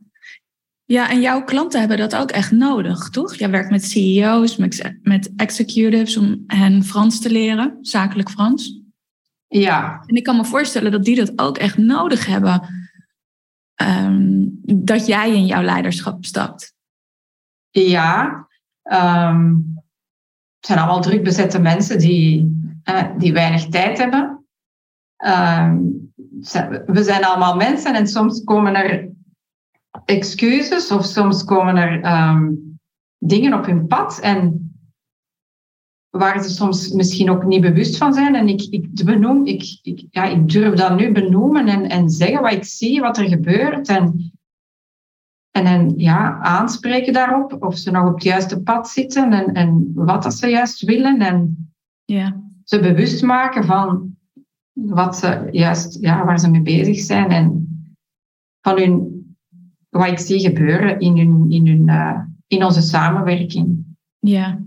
[0.85, 3.35] Ja, en jouw klanten hebben dat ook echt nodig, toch?
[3.35, 8.83] Jij werkt met CEO's, met, met executives om hen Frans te leren, zakelijk Frans.
[9.61, 10.03] Ja.
[10.07, 12.69] En ik kan me voorstellen dat die dat ook echt nodig hebben.
[13.83, 16.75] Um, dat jij in jouw leiderschap stapt.
[17.71, 18.47] Ja.
[18.83, 19.75] Um,
[20.57, 24.47] het zijn allemaal druk bezette mensen die, uh, die weinig tijd hebben.
[25.27, 26.13] Um,
[26.87, 29.13] we zijn allemaal mensen en soms komen er
[30.05, 32.01] excuses of soms komen er
[33.19, 34.64] dingen op hun pad en
[36.19, 38.35] waar ze soms misschien ook niet bewust van zijn.
[38.35, 42.43] En ik, ik benoem, ik, ik, ja, ik durf dat nu benoemen en, en zeggen
[42.43, 43.89] wat ik zie, wat er gebeurt.
[43.89, 44.33] En,
[45.51, 49.93] en hen ja, aanspreken daarop, of ze nog op het juiste pad zitten en, en
[49.95, 51.19] wat dat ze juist willen.
[51.21, 51.71] En
[52.05, 52.41] ja.
[52.65, 54.17] ze bewust maken van
[54.73, 57.31] wat ze juist, ja, waar ze mee bezig zijn.
[57.31, 57.69] En
[58.61, 59.25] van hun,
[59.89, 63.85] wat ik zie gebeuren in, hun, in, hun, uh, in onze samenwerking.
[64.19, 64.64] Ja,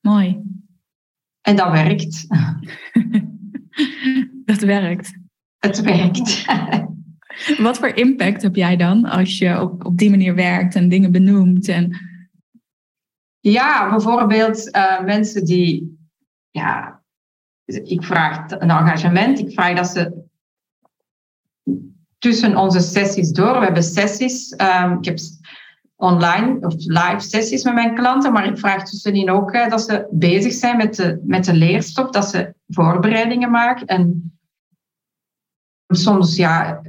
[0.00, 0.42] mooi.
[1.40, 2.26] En dat werkt.
[4.44, 5.18] dat werkt.
[5.58, 6.44] Het werkt.
[7.58, 11.12] Wat voor impact heb jij dan als je op, op die manier werkt en dingen
[11.12, 11.68] benoemt?
[11.68, 11.96] En...
[13.40, 15.98] Ja, bijvoorbeeld uh, mensen die,
[16.50, 17.02] ja,
[17.64, 20.28] ik vraag een engagement, ik vraag dat ze
[22.18, 25.18] tussen onze sessies door, we hebben sessies, um, ik heb
[26.00, 30.08] online of live sessies met mijn klanten, maar ik vraag tussenin ook uh, dat ze
[30.10, 34.32] bezig zijn met de, met de leerstof, dat ze voorbereidingen maken en
[35.86, 36.82] soms ja,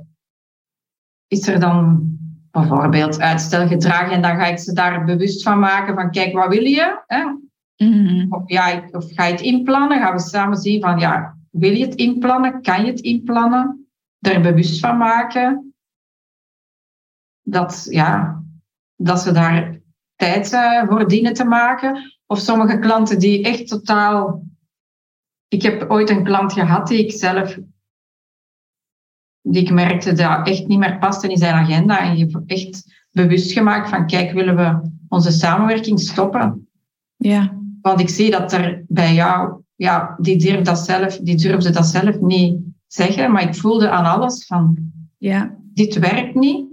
[1.28, 2.10] is er dan
[2.52, 6.63] bijvoorbeeld uitstelgedrag en dan ga ik ze daar bewust van maken van kijk, wat wil
[6.63, 7.02] je?
[7.08, 7.24] Hè?
[7.86, 8.34] Mm-hmm.
[8.34, 10.00] Of, ja, of ga je het inplannen?
[10.00, 12.62] Gaan we samen zien van ja, wil je het inplannen?
[12.62, 13.88] Kan je het inplannen?
[14.19, 15.74] Er bewust van maken.
[17.41, 18.40] Dat, ja,
[19.04, 19.80] dat ze daar
[20.16, 22.14] tijd uh, voor dienen te maken.
[22.26, 24.44] Of sommige klanten die echt totaal...
[25.48, 27.58] Ik heb ooit een klant gehad die ik zelf
[29.42, 32.00] die ik merkte dat echt niet meer paste in zijn agenda.
[32.00, 36.70] En je hebt echt bewust gemaakt van, kijk, willen we onze samenwerking stoppen?
[37.16, 37.58] Ja.
[37.82, 41.86] Want ik zie dat er bij jou, ja, die durfde dat zelf, die durfde dat
[41.86, 44.78] zelf niet zeggen, maar ik voelde aan alles van,
[45.18, 45.56] ja.
[45.74, 46.70] dit werkt niet.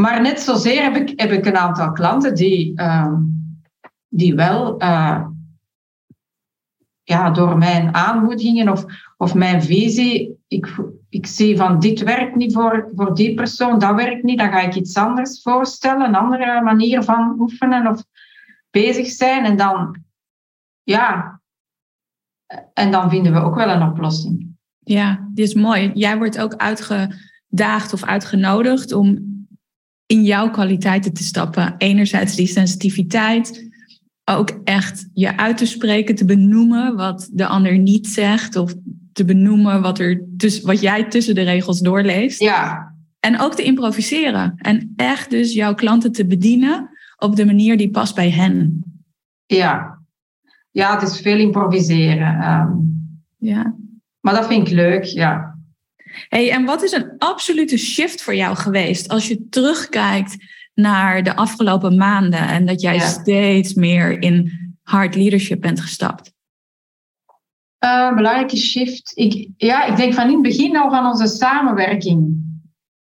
[0.00, 3.14] Maar net zozeer heb ik, heb ik een aantal klanten die, uh,
[4.08, 5.26] die wel uh,
[7.02, 8.84] ja, door mijn aanmoedigingen of,
[9.16, 10.76] of mijn visie, ik,
[11.08, 14.60] ik zie van dit werkt niet voor, voor die persoon, dat werkt niet, dan ga
[14.60, 18.04] ik iets anders voorstellen, een andere manier van oefenen of
[18.70, 19.44] bezig zijn.
[19.44, 19.96] En dan,
[20.82, 21.40] ja,
[22.72, 24.56] en dan vinden we ook wel een oplossing.
[24.78, 25.90] Ja, dit is mooi.
[25.94, 29.36] Jij wordt ook uitgedaagd of uitgenodigd om
[30.08, 31.74] in jouw kwaliteiten te stappen.
[31.78, 33.70] Enerzijds die sensitiviteit,
[34.24, 38.74] ook echt je uit te spreken, te benoemen wat de ander niet zegt of
[39.12, 42.40] te benoemen wat, er tuss- wat jij tussen de regels doorleest.
[42.40, 42.94] Ja.
[43.20, 44.54] En ook te improviseren.
[44.56, 48.82] En echt dus jouw klanten te bedienen op de manier die past bij hen.
[49.46, 49.98] Ja,
[50.70, 52.50] ja het is veel improviseren.
[52.50, 52.96] Um,
[53.36, 53.76] ja.
[54.20, 55.57] Maar dat vind ik leuk, ja.
[56.28, 60.36] Hey, en wat is een absolute shift voor jou geweest als je terugkijkt
[60.74, 63.06] naar de afgelopen maanden en dat jij Ja.
[63.06, 66.32] steeds meer in hard leadership bent gestapt?
[67.84, 69.12] Uh, een belangrijke shift.
[69.14, 72.46] Ik, ja, ik denk van in het begin al van onze samenwerking.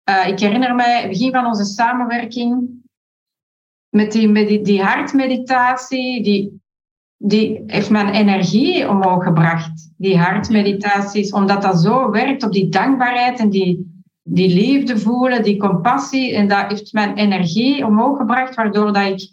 [0.10, 2.68] Uh, ik herinner mij het begin van onze samenwerking
[3.90, 6.24] met die, met die, die hartmeditatie.
[6.24, 6.62] Die,
[7.18, 9.94] die heeft mijn energie omhoog gebracht.
[9.98, 15.58] Die hartmeditaties, omdat dat zo werkt op die dankbaarheid en die, die liefde voelen, die
[15.58, 16.36] compassie.
[16.36, 19.30] En dat heeft mijn energie omhoog gebracht, waardoor dat ik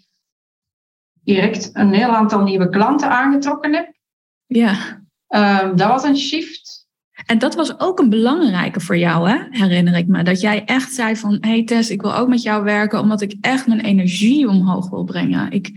[1.25, 3.93] direct een heel aantal nieuwe klanten aangetrokken heb.
[4.47, 6.87] Ja, Ehm, dat was een shift.
[7.27, 9.37] En dat was ook een belangrijke voor jou, hè?
[9.51, 10.23] herinner ik me.
[10.23, 13.37] Dat jij echt zei van, hey Tess, ik wil ook met jou werken omdat ik
[13.41, 15.51] echt mijn energie omhoog wil brengen.
[15.51, 15.73] Ik,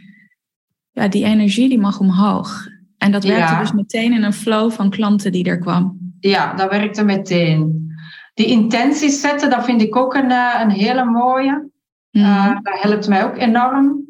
[0.95, 2.67] ja, die energie die mag omhoog.
[2.97, 3.59] En dat werkte Ja.
[3.59, 5.97] dus meteen in een flow van klanten die er kwam.
[6.19, 7.91] Ja, dat werkte meteen.
[8.33, 11.69] Die intenties zetten, dat vind ik ook een, eh, een hele mooie.
[12.11, 12.25] Mhm.
[12.25, 14.03] Eh, dat helpt mij ook enorm.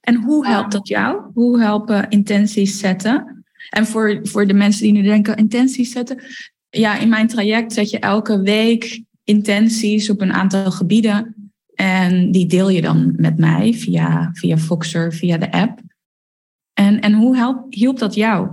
[0.00, 1.20] En hoe helpt dat jou?
[1.34, 3.44] Hoe helpen intenties zetten?
[3.70, 6.22] En voor, voor de mensen die nu denken, intenties zetten.
[6.70, 11.34] Ja, in mijn traject zet je elke week intenties op een aantal gebieden.
[11.74, 15.80] En die deel je dan met mij via, via Voxer, via de app.
[16.90, 18.48] En, en hoe help, hielp dat jou?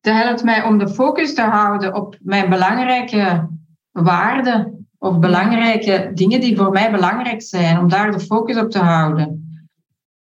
[0.00, 3.48] Dat helpt mij om de focus te houden op mijn belangrijke
[3.90, 8.78] waarden of belangrijke dingen die voor mij belangrijk zijn, om daar de focus op te
[8.78, 9.62] houden.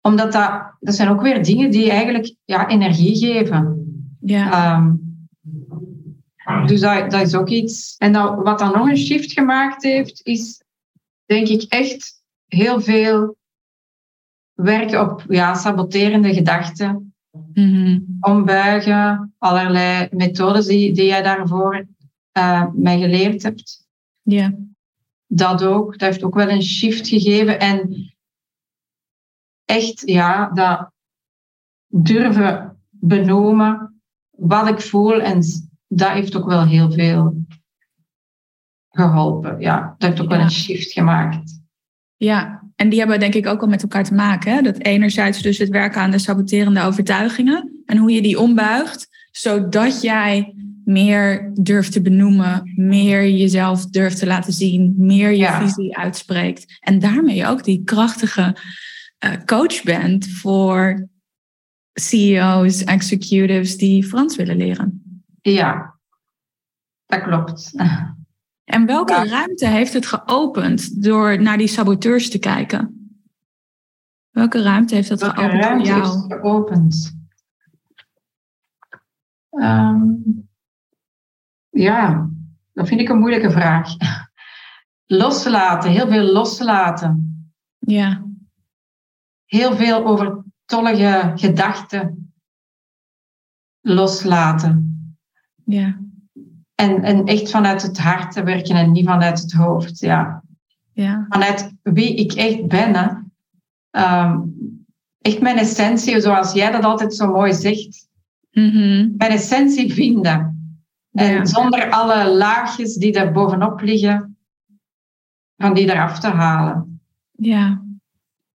[0.00, 3.84] Omdat dat, dat zijn ook weer dingen die eigenlijk ja, energie geven.
[4.20, 4.94] Ja, Ehm,
[6.66, 7.96] dus dat, dat is ook iets.
[7.98, 10.62] En dat, wat dan nog een shift gemaakt heeft, is
[11.24, 13.36] denk ik echt heel veel
[14.56, 17.10] werken op ja, saboterende gedachten
[17.52, 17.98] Mhm.
[18.20, 21.86] ombuigen, allerlei methodes die, die jij daarvoor
[22.32, 23.86] eh, mij geleerd hebt.
[24.22, 24.54] ja.
[25.28, 27.60] Dat ook, dat heeft ook wel een shift gegeven.
[27.60, 27.94] En
[29.64, 30.90] echt, ja, dat
[31.86, 35.20] durven benoemen wat ik voel.
[35.20, 35.42] En
[35.88, 37.36] dat heeft ook wel heel veel
[38.90, 39.60] geholpen.
[39.60, 41.60] Ja, dat heeft ook wel een shift gemaakt.
[42.16, 44.52] Ja, en die hebben denk ik ook al met elkaar te maken.
[44.54, 44.62] Hè?
[44.62, 50.02] Dat enerzijds dus het werken aan de saboterende overtuigingen en hoe je die ombuigt, zodat
[50.02, 55.60] jij meer durft te benoemen, meer jezelf durft te laten zien, meer je Ja.
[55.66, 56.78] visie uitspreekt.
[56.80, 58.56] En daarmee ook die krachtige
[59.18, 61.08] eh, coach bent voor
[62.00, 65.20] CEO's, executives die Frans willen leren.
[65.42, 65.94] Ja,
[67.06, 67.72] dat klopt.
[68.66, 69.24] En welke Ja.
[69.26, 72.94] ruimte heeft het geopend door naar die saboteurs te kijken?
[74.30, 76.34] Welke ruimte heeft dat Welke geopend ruimte jou?
[76.34, 77.14] geopend?
[79.50, 80.04] Ehm,
[81.70, 82.30] ja,
[82.72, 83.88] dat vind ik een moeilijke vraag.
[85.06, 87.30] Loslaten, heel veel loslaten.
[87.78, 88.24] Ja,
[89.44, 92.32] Heel veel overtollige gedachten
[93.80, 94.82] loslaten.
[95.64, 96.00] ja,
[96.76, 99.98] En, en echt vanuit het hart te werken en niet vanuit het hoofd.
[100.00, 100.42] Ja.
[100.92, 102.94] ja, Vanuit wie ik echt ben.
[102.94, 103.08] Hè.
[103.90, 104.40] Ehm,
[105.20, 108.08] echt mijn essentie, zoals jij dat altijd zo mooi zegt.
[108.50, 109.16] Mhm.
[109.16, 110.54] mijn essentie vinden.
[111.12, 111.44] En Ja.
[111.44, 114.36] zonder alle laagjes die daar bovenop liggen,
[115.56, 117.00] van die eraf te halen.
[117.32, 117.84] ja.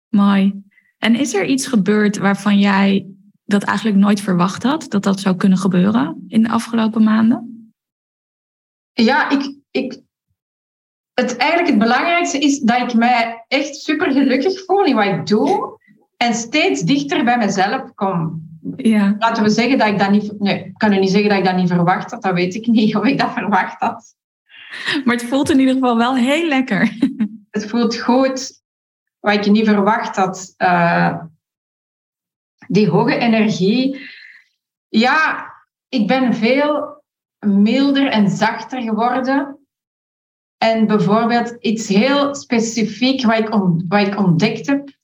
[0.09, 0.63] Mooi.
[0.99, 3.07] En is er iets gebeurd waarvan jij
[3.45, 7.58] dat eigenlijk nooit verwacht had, dat dat zou kunnen gebeuren in de afgelopen maanden?
[9.05, 10.01] Ja, ik, ik,
[11.15, 15.27] het, eigenlijk het belangrijkste is dat ik mij echt super gelukkig voel in wat ik
[15.27, 15.81] doe
[16.17, 18.47] en steeds dichter bij mezelf kom.
[18.77, 20.41] Ja, Laten we zeggen dat ik dat niet...
[20.41, 22.23] Nee, ik kan u niet zeggen dat ik dat niet verwacht had.
[22.23, 24.15] Dat weet ik niet of ik dat verwacht had.
[25.05, 26.97] maar het voelt in ieder geval wel heel lekker.
[27.51, 28.63] Het voelt goed,
[29.21, 30.55] wat ik niet verwacht had.
[30.57, 31.19] eh,
[32.69, 34.09] die hoge energie.
[34.89, 35.53] Ja,
[35.89, 36.98] ik ben veel
[37.47, 39.59] milder en zachter geworden.
[40.59, 43.49] En bijvoorbeeld iets heel specifiek wat ik,
[43.89, 44.97] wat ik ontdekt heb.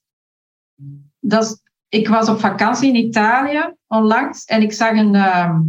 [1.19, 5.61] Dat ik was op vakantie in Italië onlangs en ik zag een, ehm,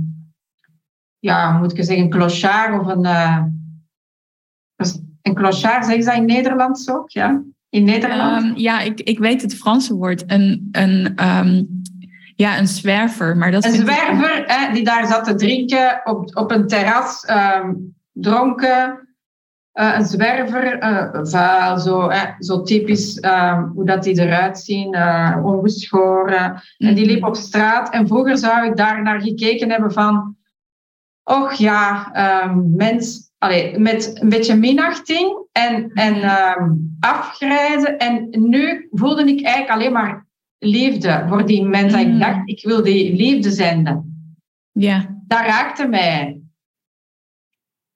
[1.18, 3.44] ja, moet ik zeggen, een clochard of een, eh,
[5.22, 7.10] een clochard, zeggen ze dat in Nederlands ook?
[7.10, 8.44] Ja, in Nederland.
[8.44, 10.24] Ehm, ja, ik, ik weet het Franse woord.
[10.26, 11.64] Een, een, ehm,
[12.36, 13.36] ja, een zwerver.
[13.36, 17.24] Maar dat Een ik- zwerver hè, die daar zat te drinken op, op een terras,
[17.24, 17.74] ehm,
[18.12, 19.00] dronken.
[19.72, 24.94] Eh, een zwerver, eh, vuil, zo, hè, zo typisch ehm, hoe dat die eruit zien,
[24.94, 26.62] eh, ongeschoren.
[26.78, 27.90] En die liep op straat.
[27.90, 30.36] En vroeger zou ik daar naar gekeken hebben van...
[31.24, 33.24] Och ja, ehm, mens...
[33.38, 36.70] Allee, met een beetje minachting en, en ehm,
[37.00, 37.98] afgrijzen.
[37.98, 40.25] En nu voelde ik eigenlijk alleen maar
[40.66, 42.06] liefde voor die mensen.
[42.08, 42.14] Mm.
[42.14, 44.14] Ik dacht, ik wil die liefde zenden.
[44.72, 46.40] Ja, Dat raakte mij.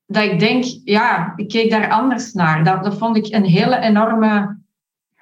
[0.06, 2.64] Dat ik denk, ja, ik keek daar anders naar.
[2.64, 4.58] Dat, dat vond ik een hele enorme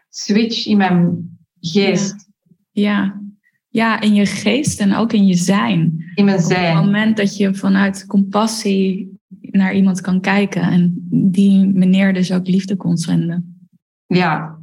[0.08, 1.28] switch in mijn
[1.60, 2.28] geest,
[2.70, 3.20] ja.
[3.68, 6.12] Ja, in je geest en ook in je zijn.
[6.14, 6.76] in mijn Op het zijn.
[6.76, 12.76] moment dat je vanuit compassie naar iemand kan kijken en die meneer dus ook liefde
[12.76, 13.68] kon zenden.
[14.06, 14.58] Ja,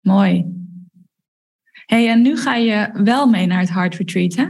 [0.00, 0.44] Mooi.
[1.86, 4.46] Hey, en nu ga je wel mee naar het Heart Retreat, hè?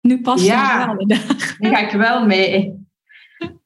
[0.00, 0.78] Nu past Ja.
[0.78, 1.56] het wel de dag.
[1.58, 2.80] Daar ga ik wel mee.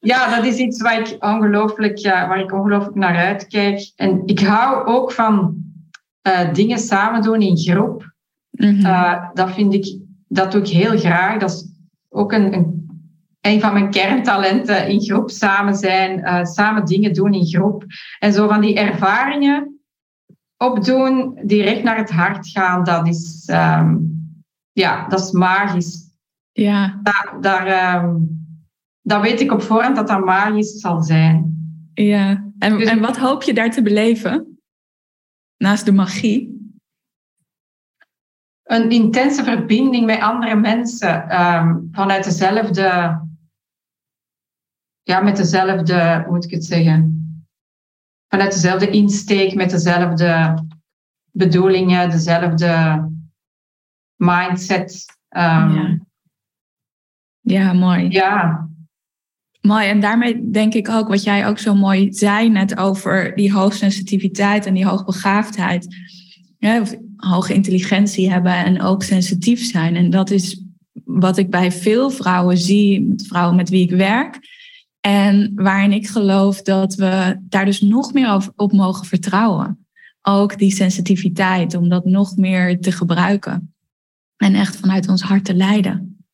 [0.01, 3.93] Ja, dat is iets waar ik ongelooflijk, ja, waar ik ongelooflijk naar uitkijk.
[3.97, 5.57] En ik hou ook van
[6.23, 8.15] eh, dingen samen doen in groep.
[8.51, 8.85] Mhm.
[8.87, 9.99] Eh, dat vind ik,
[10.29, 11.39] dat doe ik heel graag.
[11.39, 11.69] Dat is
[12.09, 12.89] ook een, een,
[13.41, 17.85] een van mijn kerntalenten, in groep samen zijn, eh, samen dingen doen in groep.
[18.19, 19.76] En zo van die ervaringen
[20.57, 23.97] opdoen die recht naar het hart gaan, dat is, ehm,
[24.73, 26.05] ja, dat is magisch.
[26.53, 28.17] ja, Daar, daar, ehm,
[29.03, 31.55] dat weet ik op voorhand dat dat magisch zal zijn.
[31.95, 32.45] ja.
[32.59, 34.59] En, Dus- en wat hoop je daar te beleven?
[35.57, 36.55] Naast de magie?
[38.63, 43.21] Een intense verbinding met andere mensen ehm, vanuit dezelfde,
[45.03, 47.16] ja, met dezelfde, hoe moet ik het zeggen?
[48.29, 50.63] Vanuit dezelfde insteek, met dezelfde
[51.31, 53.05] bedoelingen, dezelfde
[54.17, 55.05] mindset.
[55.29, 55.99] Ehm, Ja.
[57.41, 58.09] Ja, mooi.
[58.11, 58.67] ja,
[59.61, 59.89] Mooi.
[59.89, 64.67] En daarmee denk ik ook, wat jij ook zo mooi zei net over die hoogsensitiviteit
[64.67, 65.97] en die hoogbegaafdheid.
[66.59, 69.97] Ja, of hoge intelligentie hebben en ook sensitief zijn.
[69.97, 70.63] En dat is
[71.05, 74.39] wat ik bij veel vrouwen zie, vrouwen met wie ik werk.
[75.07, 79.87] En waarin ik geloof dat we daar dus nog meer op mogen vertrouwen.
[80.23, 83.75] Ook die sensitiviteit, om dat nog meer te gebruiken.
[84.37, 86.25] En echt vanuit ons hart te leiden.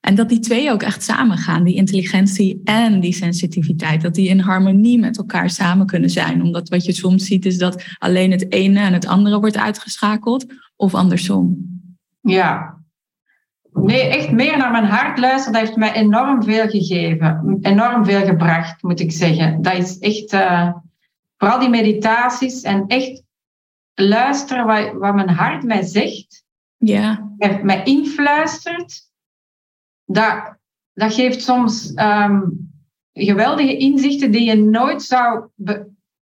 [0.00, 4.40] En dat die twee ook echt samengaan, die intelligentie en die sensitiviteit, dat die in
[4.40, 6.42] harmonie met elkaar samen kunnen zijn.
[6.42, 10.46] Omdat wat je soms ziet is dat alleen het ene en het andere wordt uitgeschakeld,
[10.76, 11.56] of andersom.
[12.20, 12.76] ja.
[13.82, 17.58] Nee, echt meer naar mijn hart luisteren, dat heeft mij enorm veel gegeven.
[17.62, 19.62] Enorm veel gebracht, moet ik zeggen.
[19.62, 20.72] Dat is echt, eh,
[21.36, 23.22] vooral die meditaties en echt
[23.94, 26.44] luisteren wat, wat mijn hart mij zegt.
[26.76, 29.10] Ja, mij, mij influistert,
[30.04, 30.56] dat,
[30.92, 32.40] dat geeft soms ehm,
[33.12, 35.86] geweldige inzichten die je nooit zou be-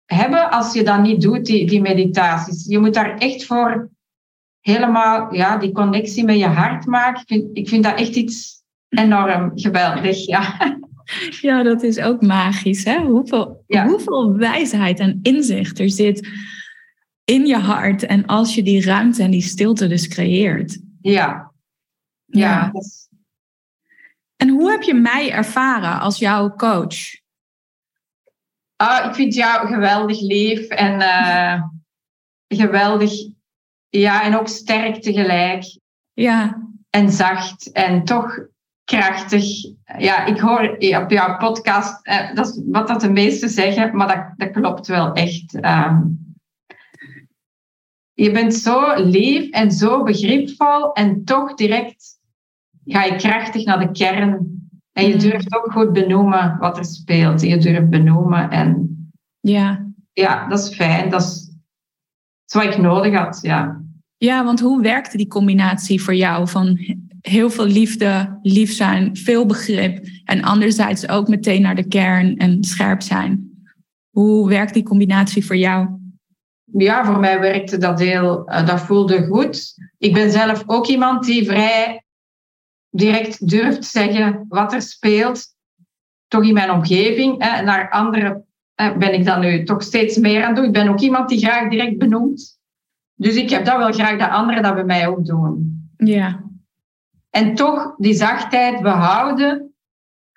[0.06, 2.66] hebben als je dat niet doet, die, die meditaties.
[2.68, 3.90] Je moet daar echt voor
[4.64, 7.22] helemaal ja, die connectie met je hart maken.
[7.22, 10.26] Ik vind, ik vind dat echt iets enorm geweldig.
[10.26, 10.58] Ja.
[11.42, 12.84] ja dat is ook magisch.
[12.84, 13.00] Hè?
[13.00, 13.86] Hoeveel, Ja.
[13.86, 16.28] hoeveel wijsheid en inzicht er zit
[17.24, 18.06] in je hart.
[18.06, 20.80] En als je die ruimte en die stilte dus creëert.
[21.02, 21.52] Ja.
[22.26, 22.72] Ja.
[24.36, 26.96] En hoe heb je mij ervaren als jouw coach?
[28.76, 31.64] Ah, ik vind jou geweldig lief en eh,
[32.48, 33.12] geweldig.
[34.00, 35.80] Ja, en ook sterk tegelijk.
[36.14, 38.40] Ja, en zacht en toch
[38.84, 39.46] krachtig.
[39.98, 40.70] Ja, ik hoor
[41.02, 44.88] op jouw podcast, eh, dat is wat dat de meesten zeggen, maar dat, dat klopt
[44.88, 45.60] wel echt.
[45.60, 46.02] Ehm,
[48.14, 52.20] je bent zo lief en zo begripvol en toch direct
[52.86, 54.52] ga je krachtig naar de kern.
[54.92, 55.20] En je Mm.
[55.20, 57.42] durft ook goed benoemen wat er speelt.
[57.42, 58.98] Je durft benoemen en
[59.40, 59.86] ja.
[60.14, 61.10] ja, dat is fijn.
[61.10, 61.46] Dat is,
[62.46, 63.83] dat is wat ik nodig had, ja.
[64.24, 66.80] Ja, want hoe werkte die combinatie voor jou van
[67.22, 72.64] heel veel liefde, lief zijn, veel begrip en anderzijds ook meteen naar de kern en
[72.64, 73.52] scherp zijn?
[74.10, 75.88] Hoe werkt die combinatie voor jou?
[76.78, 79.74] ja, voor mij werkte dat heel, eh, dat voelde goed.
[79.98, 82.04] Ik ben zelf ook iemand die vrij
[82.90, 85.46] direct durft zeggen wat er speelt,
[86.28, 87.38] toch in mijn omgeving.
[87.38, 88.46] Naar anderen
[88.76, 90.66] ben ik dat nu toch steeds meer aan het doen.
[90.66, 92.62] Ik ben ook iemand die graag direct benoemt.
[93.16, 95.88] Dus ik heb dat wel graag dat anderen dat bij mij ook doen.
[95.98, 96.44] Ja,
[97.30, 99.74] En toch die zachtheid behouden,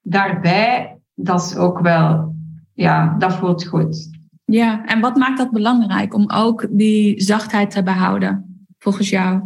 [0.03, 2.35] daarbij, dat is ook wel,
[2.75, 4.11] ja, dat voelt goed.
[4.45, 4.85] ja.
[4.85, 9.43] En wat maakt dat belangrijk om ook die zachtheid te behouden, volgens jou?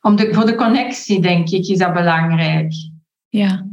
[0.00, 2.72] Om de, voor de connectie, denk ik, is dat belangrijk.
[3.28, 3.66] Ja,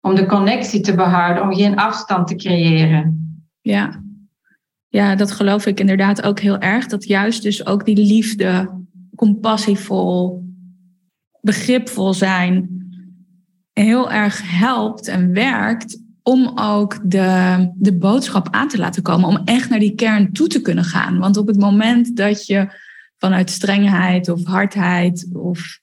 [0.00, 3.20] Om de connectie te behouden, om geen afstand te creëren.
[3.60, 4.01] ja.
[4.92, 6.86] Ja, dat geloof ik inderdaad ook heel erg.
[6.86, 8.80] Dat juist dus ook die liefde,
[9.16, 10.44] compassievol,
[11.40, 12.68] begripvol zijn,
[13.72, 19.28] heel erg helpt en werkt om ook de, de boodschap aan te laten komen.
[19.28, 21.18] Om echt naar die kern toe te kunnen gaan.
[21.18, 22.68] Want op het moment dat je
[23.18, 25.80] vanuit strengheid of hardheid of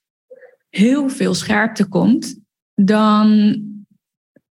[0.68, 2.40] heel veel scherpte komt,
[2.74, 3.58] dan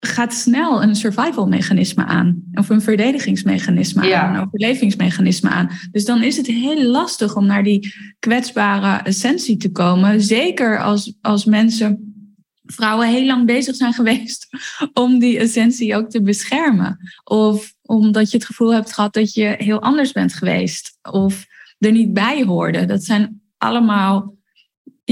[0.00, 2.42] gaat snel een survival mechanisme aan.
[2.54, 4.22] Of een verdedigingsmechanisme Ja.
[4.22, 5.70] aan, een overlevingsmechanisme aan.
[5.90, 10.20] Dus dan is het heel lastig om naar die kwetsbare essentie te komen.
[10.22, 12.14] Zeker als, als mensen,
[12.64, 14.48] vrouwen heel lang bezig zijn geweest
[14.92, 16.98] om die essentie ook te beschermen.
[17.24, 20.98] Of omdat je het gevoel hebt gehad dat je heel anders bent geweest.
[21.10, 21.44] Of
[21.78, 22.84] er niet bij hoorde.
[22.84, 24.35] Dat zijn allemaal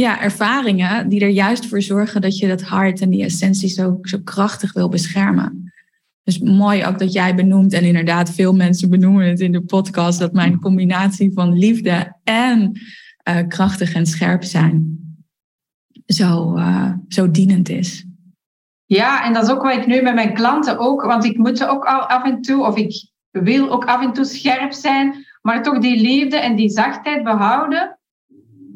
[0.01, 3.99] ja, ervaringen die er juist voor zorgen dat je dat hart en die essentie zo,
[4.03, 5.73] zo krachtig wil beschermen.
[6.23, 10.19] Dus mooi ook dat jij benoemt, en inderdaad veel mensen benoemen het in de podcast,
[10.19, 12.81] dat mijn combinatie van liefde en
[13.29, 14.99] uh, krachtig en scherp zijn
[16.07, 18.05] zo, uh, zo dienend is.
[18.85, 21.67] Ja, en dat is ook wat ik nu met mijn klanten ook, want ik moet
[21.67, 25.79] ook af en toe, of ik wil ook af en toe scherp zijn, maar toch
[25.79, 27.99] die liefde en die zachtheid behouden.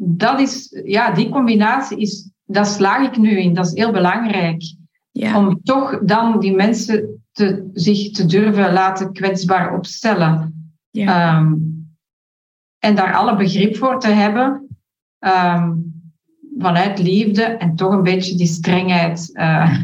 [0.01, 3.55] Dat is, ja, die combinatie is, dat slaag ik nu in.
[3.55, 4.63] Dat is heel belangrijk.
[5.11, 5.39] Ja.
[5.39, 10.53] Om toch dan die mensen te, zich te durven laten kwetsbaar opstellen.
[10.91, 11.37] Ja.
[11.37, 11.77] Um,
[12.79, 14.69] en daar alle begrip voor te hebben.
[15.19, 15.89] Um,
[16.59, 19.79] vanuit liefde en toch een beetje die strengheid uh,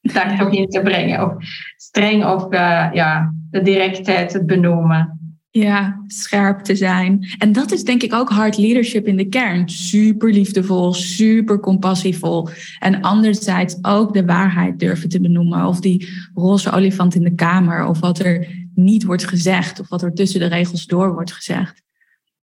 [0.14, 1.22] daar toch in te brengen.
[1.22, 1.34] Of
[1.76, 5.15] streng of uh, ja, de directheid, het benoemen.
[5.56, 7.26] Ja, scherp te zijn.
[7.38, 9.68] En dat is denk ik ook hard leadership in de kern.
[9.68, 12.48] Super liefdevol, super compassievol.
[12.78, 15.66] En anderzijds ook de waarheid durven te benoemen.
[15.66, 17.86] Of die roze olifant in de kamer.
[17.86, 19.80] Of wat er niet wordt gezegd.
[19.80, 21.82] Of wat er tussen de regels door wordt gezegd.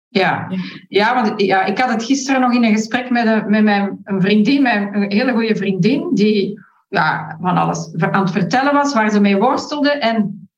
[0.08, 0.52] Ja,
[0.88, 4.00] ja want ja, ik had het gisteren nog in een gesprek met, een, met mijn
[4.04, 8.94] een vriendin, mijn, een hele goede vriendin, die ja, van alles aan het vertellen was,
[8.94, 9.90] waar ze mee worstelde.
[9.90, 10.48] En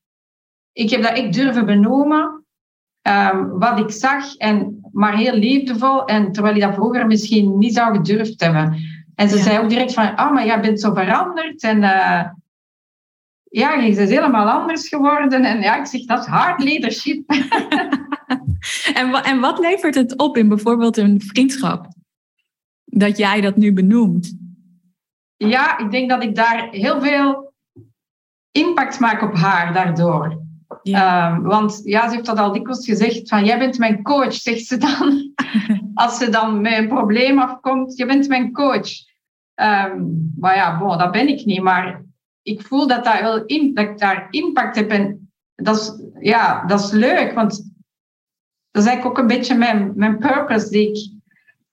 [0.73, 2.42] ik heb dat ik durven benoemen,
[3.03, 6.05] um, wat ik zag, en, maar heel liefdevol.
[6.05, 8.77] En terwijl ik dat vroeger misschien niet zou gedurfd hebben.
[9.15, 11.63] En ze zei ook direct van, oh, maar jij bent zo veranderd.
[11.63, 12.25] En uh,
[13.43, 15.45] ja, je bent helemaal anders geworden.
[15.45, 17.31] En ja, ik zeg, dat is hard leadership.
[18.95, 21.87] en, en wat levert het op in bijvoorbeeld een vriendschap?
[22.85, 24.37] Dat jij dat nu benoemt.
[25.37, 27.53] Ja, ik denk dat ik daar heel veel
[28.51, 30.42] impact maak op haar daardoor.
[30.83, 31.35] Ja.
[31.35, 34.67] Um, want ja, ze heeft dat al dikwijls gezegd, van jij bent mijn coach, zegt
[34.67, 35.33] ze dan.
[35.95, 38.91] Als ze dan met een probleem afkomt, je bent mijn coach.
[39.55, 41.63] Um, maar ja, bon, dat ben ik niet.
[41.63, 42.05] Maar
[42.43, 44.91] ik voel dat, dat, wel in, dat ik daar impact heb.
[44.91, 47.73] En dat is, ja, dat is leuk, want
[48.71, 50.71] dat is eigenlijk ook een beetje mijn, mijn purpose.
[50.71, 51.11] Die ik,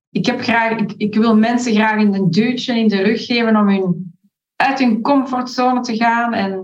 [0.09, 3.55] ik, heb graag, ik, ik wil mensen graag in een duwtje in de rug geven
[3.55, 4.13] om hun,
[4.55, 6.61] uit hun comfortzone te gaan en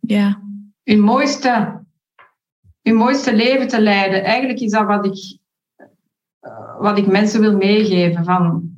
[0.00, 0.42] ja.
[0.82, 1.77] hun, mooiste,
[2.88, 4.24] hun mooiste leven te leiden.
[4.24, 5.38] Eigenlijk is dat wat ik,
[6.46, 8.24] uh, wat ik mensen wil meegeven.
[8.24, 8.70] Van,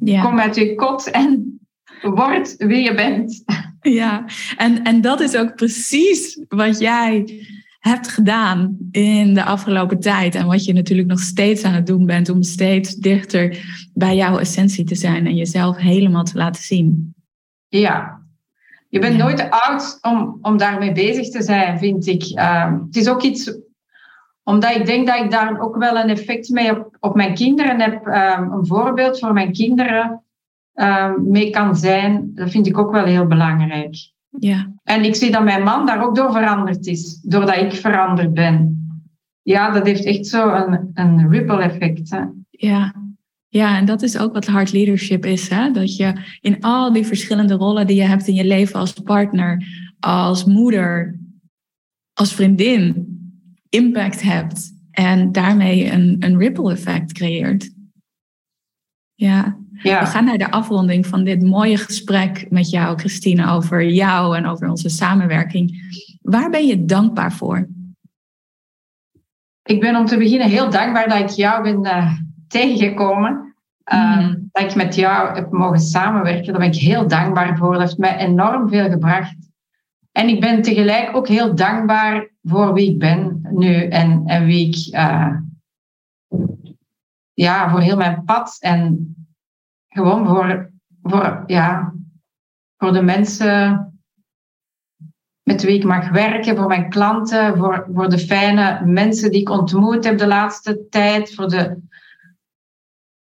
[0.00, 0.22] ja.
[0.22, 1.60] Kom uit je kot en
[2.02, 3.44] word wie je bent.
[3.80, 4.24] Ja,
[4.56, 7.40] en, en dat is ook precies wat jij
[7.78, 10.34] hebt gedaan in de afgelopen tijd.
[10.34, 13.58] En wat je natuurlijk nog steeds aan het doen bent om steeds dichter
[13.94, 17.14] bij jouw essentie te zijn en jezelf helemaal te laten zien.
[17.68, 18.21] Ja,
[18.92, 22.22] je bent nooit te oud om, om daarmee bezig te zijn, vind ik.
[22.24, 23.58] Uh, het is ook iets,
[24.42, 27.80] omdat ik denk dat ik daar ook wel een effect mee op, op mijn kinderen
[27.80, 28.06] heb.
[28.06, 30.24] Um, een voorbeeld voor mijn kinderen
[30.74, 33.94] um, mee kan zijn, dat vind ik ook wel heel belangrijk.
[34.28, 34.72] Ja.
[34.82, 38.76] En ik zie dat mijn man daar ook door veranderd is, doordat ik veranderd ben.
[39.42, 42.10] Ja, dat heeft echt zo een, een ripple effect.
[42.10, 42.22] Hè?
[42.50, 42.94] Ja.
[43.52, 45.48] Ja, en dat is ook wat hard leadership is.
[45.48, 45.70] Hè?
[45.70, 49.66] Dat je in al die verschillende rollen die je hebt in je leven als partner,
[50.00, 51.18] als moeder,
[52.12, 53.06] als vriendin,
[53.68, 54.72] impact hebt.
[54.90, 57.70] En daarmee een, een ripple effect creëert.
[59.14, 60.00] Ja, ja.
[60.00, 64.46] We gaan naar de afronding van dit mooie gesprek met jou, Christine, over jou en
[64.46, 65.94] over onze samenwerking.
[66.22, 67.68] Waar ben je dankbaar voor?
[69.62, 72.12] Ik ben om te beginnen heel dankbaar dat ik jou ben uh,
[72.52, 73.54] tegengekomen.
[73.92, 76.52] Uh, Dat ik met jou heb mogen samenwerken.
[76.52, 77.72] Daar ben ik heel dankbaar voor.
[77.72, 79.36] Dat heeft mij enorm veel gebracht.
[80.12, 84.68] En ik ben tegelijk ook heel dankbaar voor wie ik ben nu en, en wie
[84.68, 84.94] ik.
[84.94, 85.36] Uh,
[87.34, 89.14] ja, voor heel mijn pad en
[89.88, 90.70] gewoon voor,
[91.02, 91.94] voor, ja,
[92.76, 93.86] voor de mensen
[95.42, 99.50] met wie ik mag werken, voor mijn klanten, voor, voor de fijne mensen die ik
[99.50, 101.34] ontmoet heb de laatste tijd.
[101.34, 101.80] Voor de,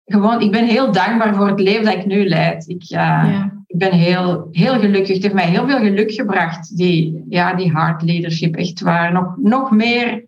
[0.10, 2.68] gewoon, ik ben heel dankbaar voor het leven dat ik nu leid.
[2.68, 3.51] Ik, ja.
[3.68, 5.14] ik ben heel, heel gelukkig.
[5.14, 9.14] Het heeft mij heel veel geluk gebracht, die, ja, die hard leadership, echt waar.
[9.14, 10.26] Nog, nog meer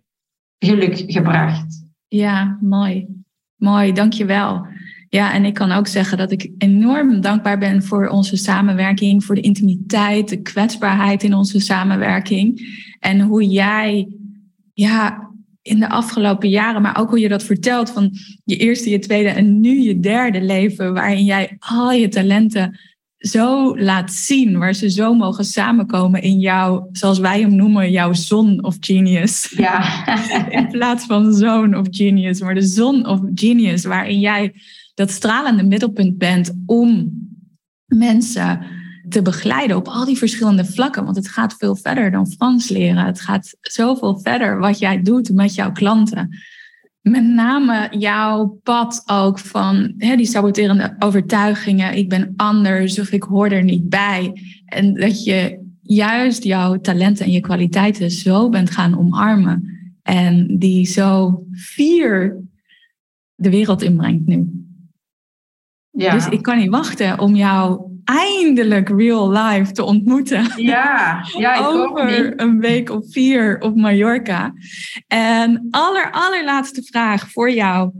[0.58, 1.84] geluk gebracht.
[2.08, 3.06] Ja, mooi.
[3.56, 4.66] Mooi, dankjewel.
[5.08, 9.34] Ja, en ik kan ook zeggen dat ik enorm dankbaar ben voor onze samenwerking, voor
[9.34, 12.60] de intimiteit, de kwetsbaarheid in onze samenwerking.
[13.00, 14.08] En hoe jij,
[14.72, 15.31] ja,
[15.62, 18.10] in de afgelopen jaren, maar ook hoe je dat vertelt van
[18.44, 22.78] je eerste, je tweede en nu je derde leven, waarin jij al je talenten
[23.18, 28.12] zo laat zien, waar ze zo mogen samenkomen in jouw, zoals wij hem noemen, jouw
[28.12, 29.54] zon of genius.
[29.56, 30.06] Ja.
[30.58, 34.52] in plaats van zoon of genius, maar de zon of genius, waarin jij
[34.94, 37.12] dat stralende middelpunt bent om
[37.86, 38.66] mensen
[39.12, 41.04] te begeleiden op al die verschillende vlakken.
[41.04, 43.04] Want het gaat veel verder dan Frans leren.
[43.04, 46.38] Het gaat zoveel verder wat jij doet met jouw klanten.
[47.00, 51.96] Met name jouw pad ook van hè, die saboterende overtuigingen.
[51.96, 54.32] Ik ben anders of ik hoor er niet bij.
[54.64, 59.70] En dat je juist jouw talenten en je kwaliteiten zo bent gaan omarmen.
[60.02, 62.36] En die zo vier
[63.34, 64.66] de wereld inbrengt nu.
[65.90, 66.12] Ja.
[66.12, 70.52] Dus ik kan niet wachten om jou eindelijk real life te ontmoeten.
[70.56, 74.52] Ja, ja ik Over een week of vier op Mallorca.
[75.06, 77.92] En aller, allerlaatste vraag voor jou.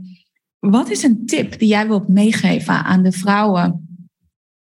[0.59, 3.87] Wat is een tip die jij wilt meegeven aan de vrouwen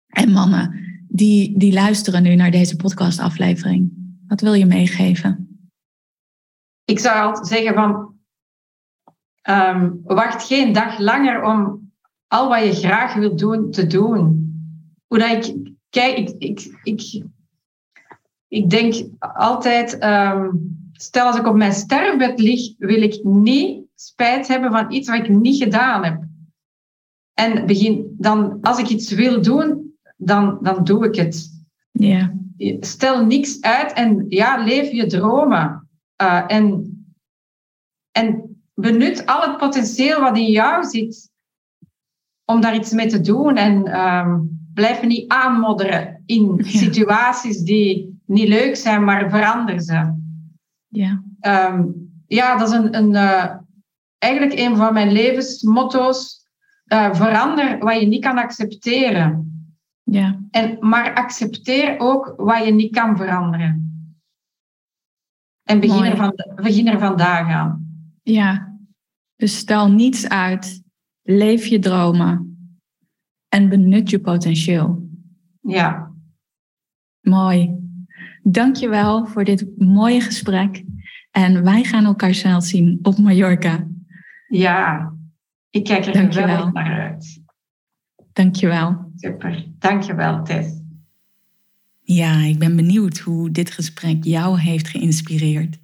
[0.08, 3.92] en mannen die, die luisteren nu naar deze podcastaflevering?
[4.28, 5.48] Wat wil je meegeven?
[6.86, 8.16] Ik zou altijd zeggen van,
[9.42, 11.92] ehm, wacht geen dag langer om
[12.28, 14.47] al wat je graag wilt doen, te doen.
[15.08, 17.24] Hoe dat ik kijk, ik, ik, ik,
[18.48, 20.50] ik denk altijd, ehm,
[20.92, 25.20] stel als ik op mijn sterfbed lig, wil ik niet spijt hebben van iets wat
[25.20, 26.24] ik niet gedaan heb.
[27.34, 31.66] En begin, dan, als ik iets wil doen, dan, dan doe ik het.
[31.92, 32.34] Ja.
[32.80, 35.90] Stel niks uit en ja, leef je dromen.
[36.22, 36.92] Uh, en,
[38.12, 41.32] en benut al het potentieel wat in jou zit
[42.46, 43.56] om daar iets mee te doen.
[43.56, 50.14] En um, blijf niet aanmodderen in situaties die niet leuk zijn, maar verander ze.
[50.88, 53.56] Ja, um, ja dat is een, een, uh,
[54.18, 56.46] eigenlijk een van mijn levensmotto's.
[56.94, 59.52] Uh, verander wat je niet kan accepteren.
[60.04, 60.40] Ja.
[60.52, 63.86] En, maar accepteer ook wat je niet kan veranderen.
[65.64, 67.88] En begin er, van, begin er vandaag aan.
[68.24, 68.78] Ja,
[69.36, 70.84] dus stel niets uit
[71.24, 72.47] Leef je dromen
[73.50, 75.10] en benut je potentieel.
[75.62, 76.12] Ja.
[77.22, 77.76] Mooi.
[78.44, 80.84] Dankjewel voor dit mooie gesprek.
[81.32, 83.88] En wij gaan elkaar snel zien op Mallorca.
[84.48, 85.14] Ja,
[85.70, 86.72] ik kijk er Dankjewel.
[86.72, 87.42] naar uit.
[88.34, 89.12] Dankjewel.
[89.16, 89.66] Super.
[89.80, 90.82] Dankjewel, Tess.
[92.02, 95.78] Ja, ik ben benieuwd hoe dit gesprek jou heeft geïnspireerd.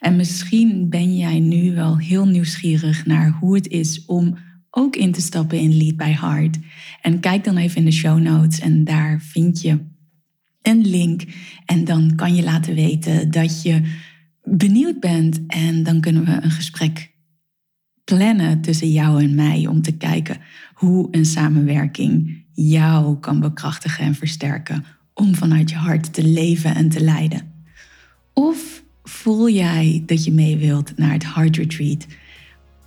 [0.00, 4.36] En misschien ben jij nu wel heel nieuwsgierig naar hoe het is om
[4.78, 6.58] ook in te stappen in Lead by Heart.
[7.02, 9.78] En kijk dan even in de show notes en daar vind je
[10.62, 11.24] een link.
[11.64, 13.82] En dan kan je laten weten dat je
[14.42, 15.46] benieuwd bent.
[15.46, 17.10] En dan kunnen we een gesprek
[18.04, 20.36] plannen tussen jou en mij om te kijken
[20.74, 26.88] hoe een samenwerking jou kan bekrachtigen en versterken om vanuit je hart te leven en
[26.88, 27.52] te leiden.
[28.32, 32.06] Of voel jij dat je mee wilt naar het Heart Retreat?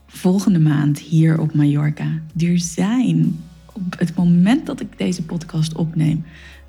[0.10, 2.22] Volgende maand hier op Mallorca.
[2.38, 3.40] Er zijn
[3.74, 6.26] op het moment dat ik deze podcast opneem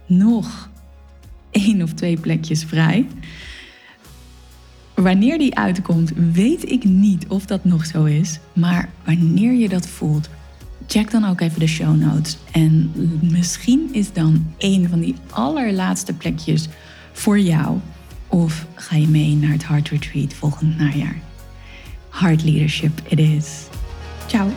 [0.07, 0.71] nog
[1.51, 3.07] één of twee plekjes vrij.
[4.95, 8.39] Wanneer die uitkomt, weet ik niet of dat nog zo is.
[8.53, 10.29] Maar wanneer je dat voelt,
[10.87, 12.39] check dan ook even de show notes.
[12.53, 16.69] En misschien is dan een van die allerlaatste plekjes
[17.13, 17.79] voor jou.
[18.29, 21.30] Of ga je mee naar het Heart Retreat volgend najaar.
[22.21, 23.71] Heart leadership it is.
[24.29, 24.51] Ciao.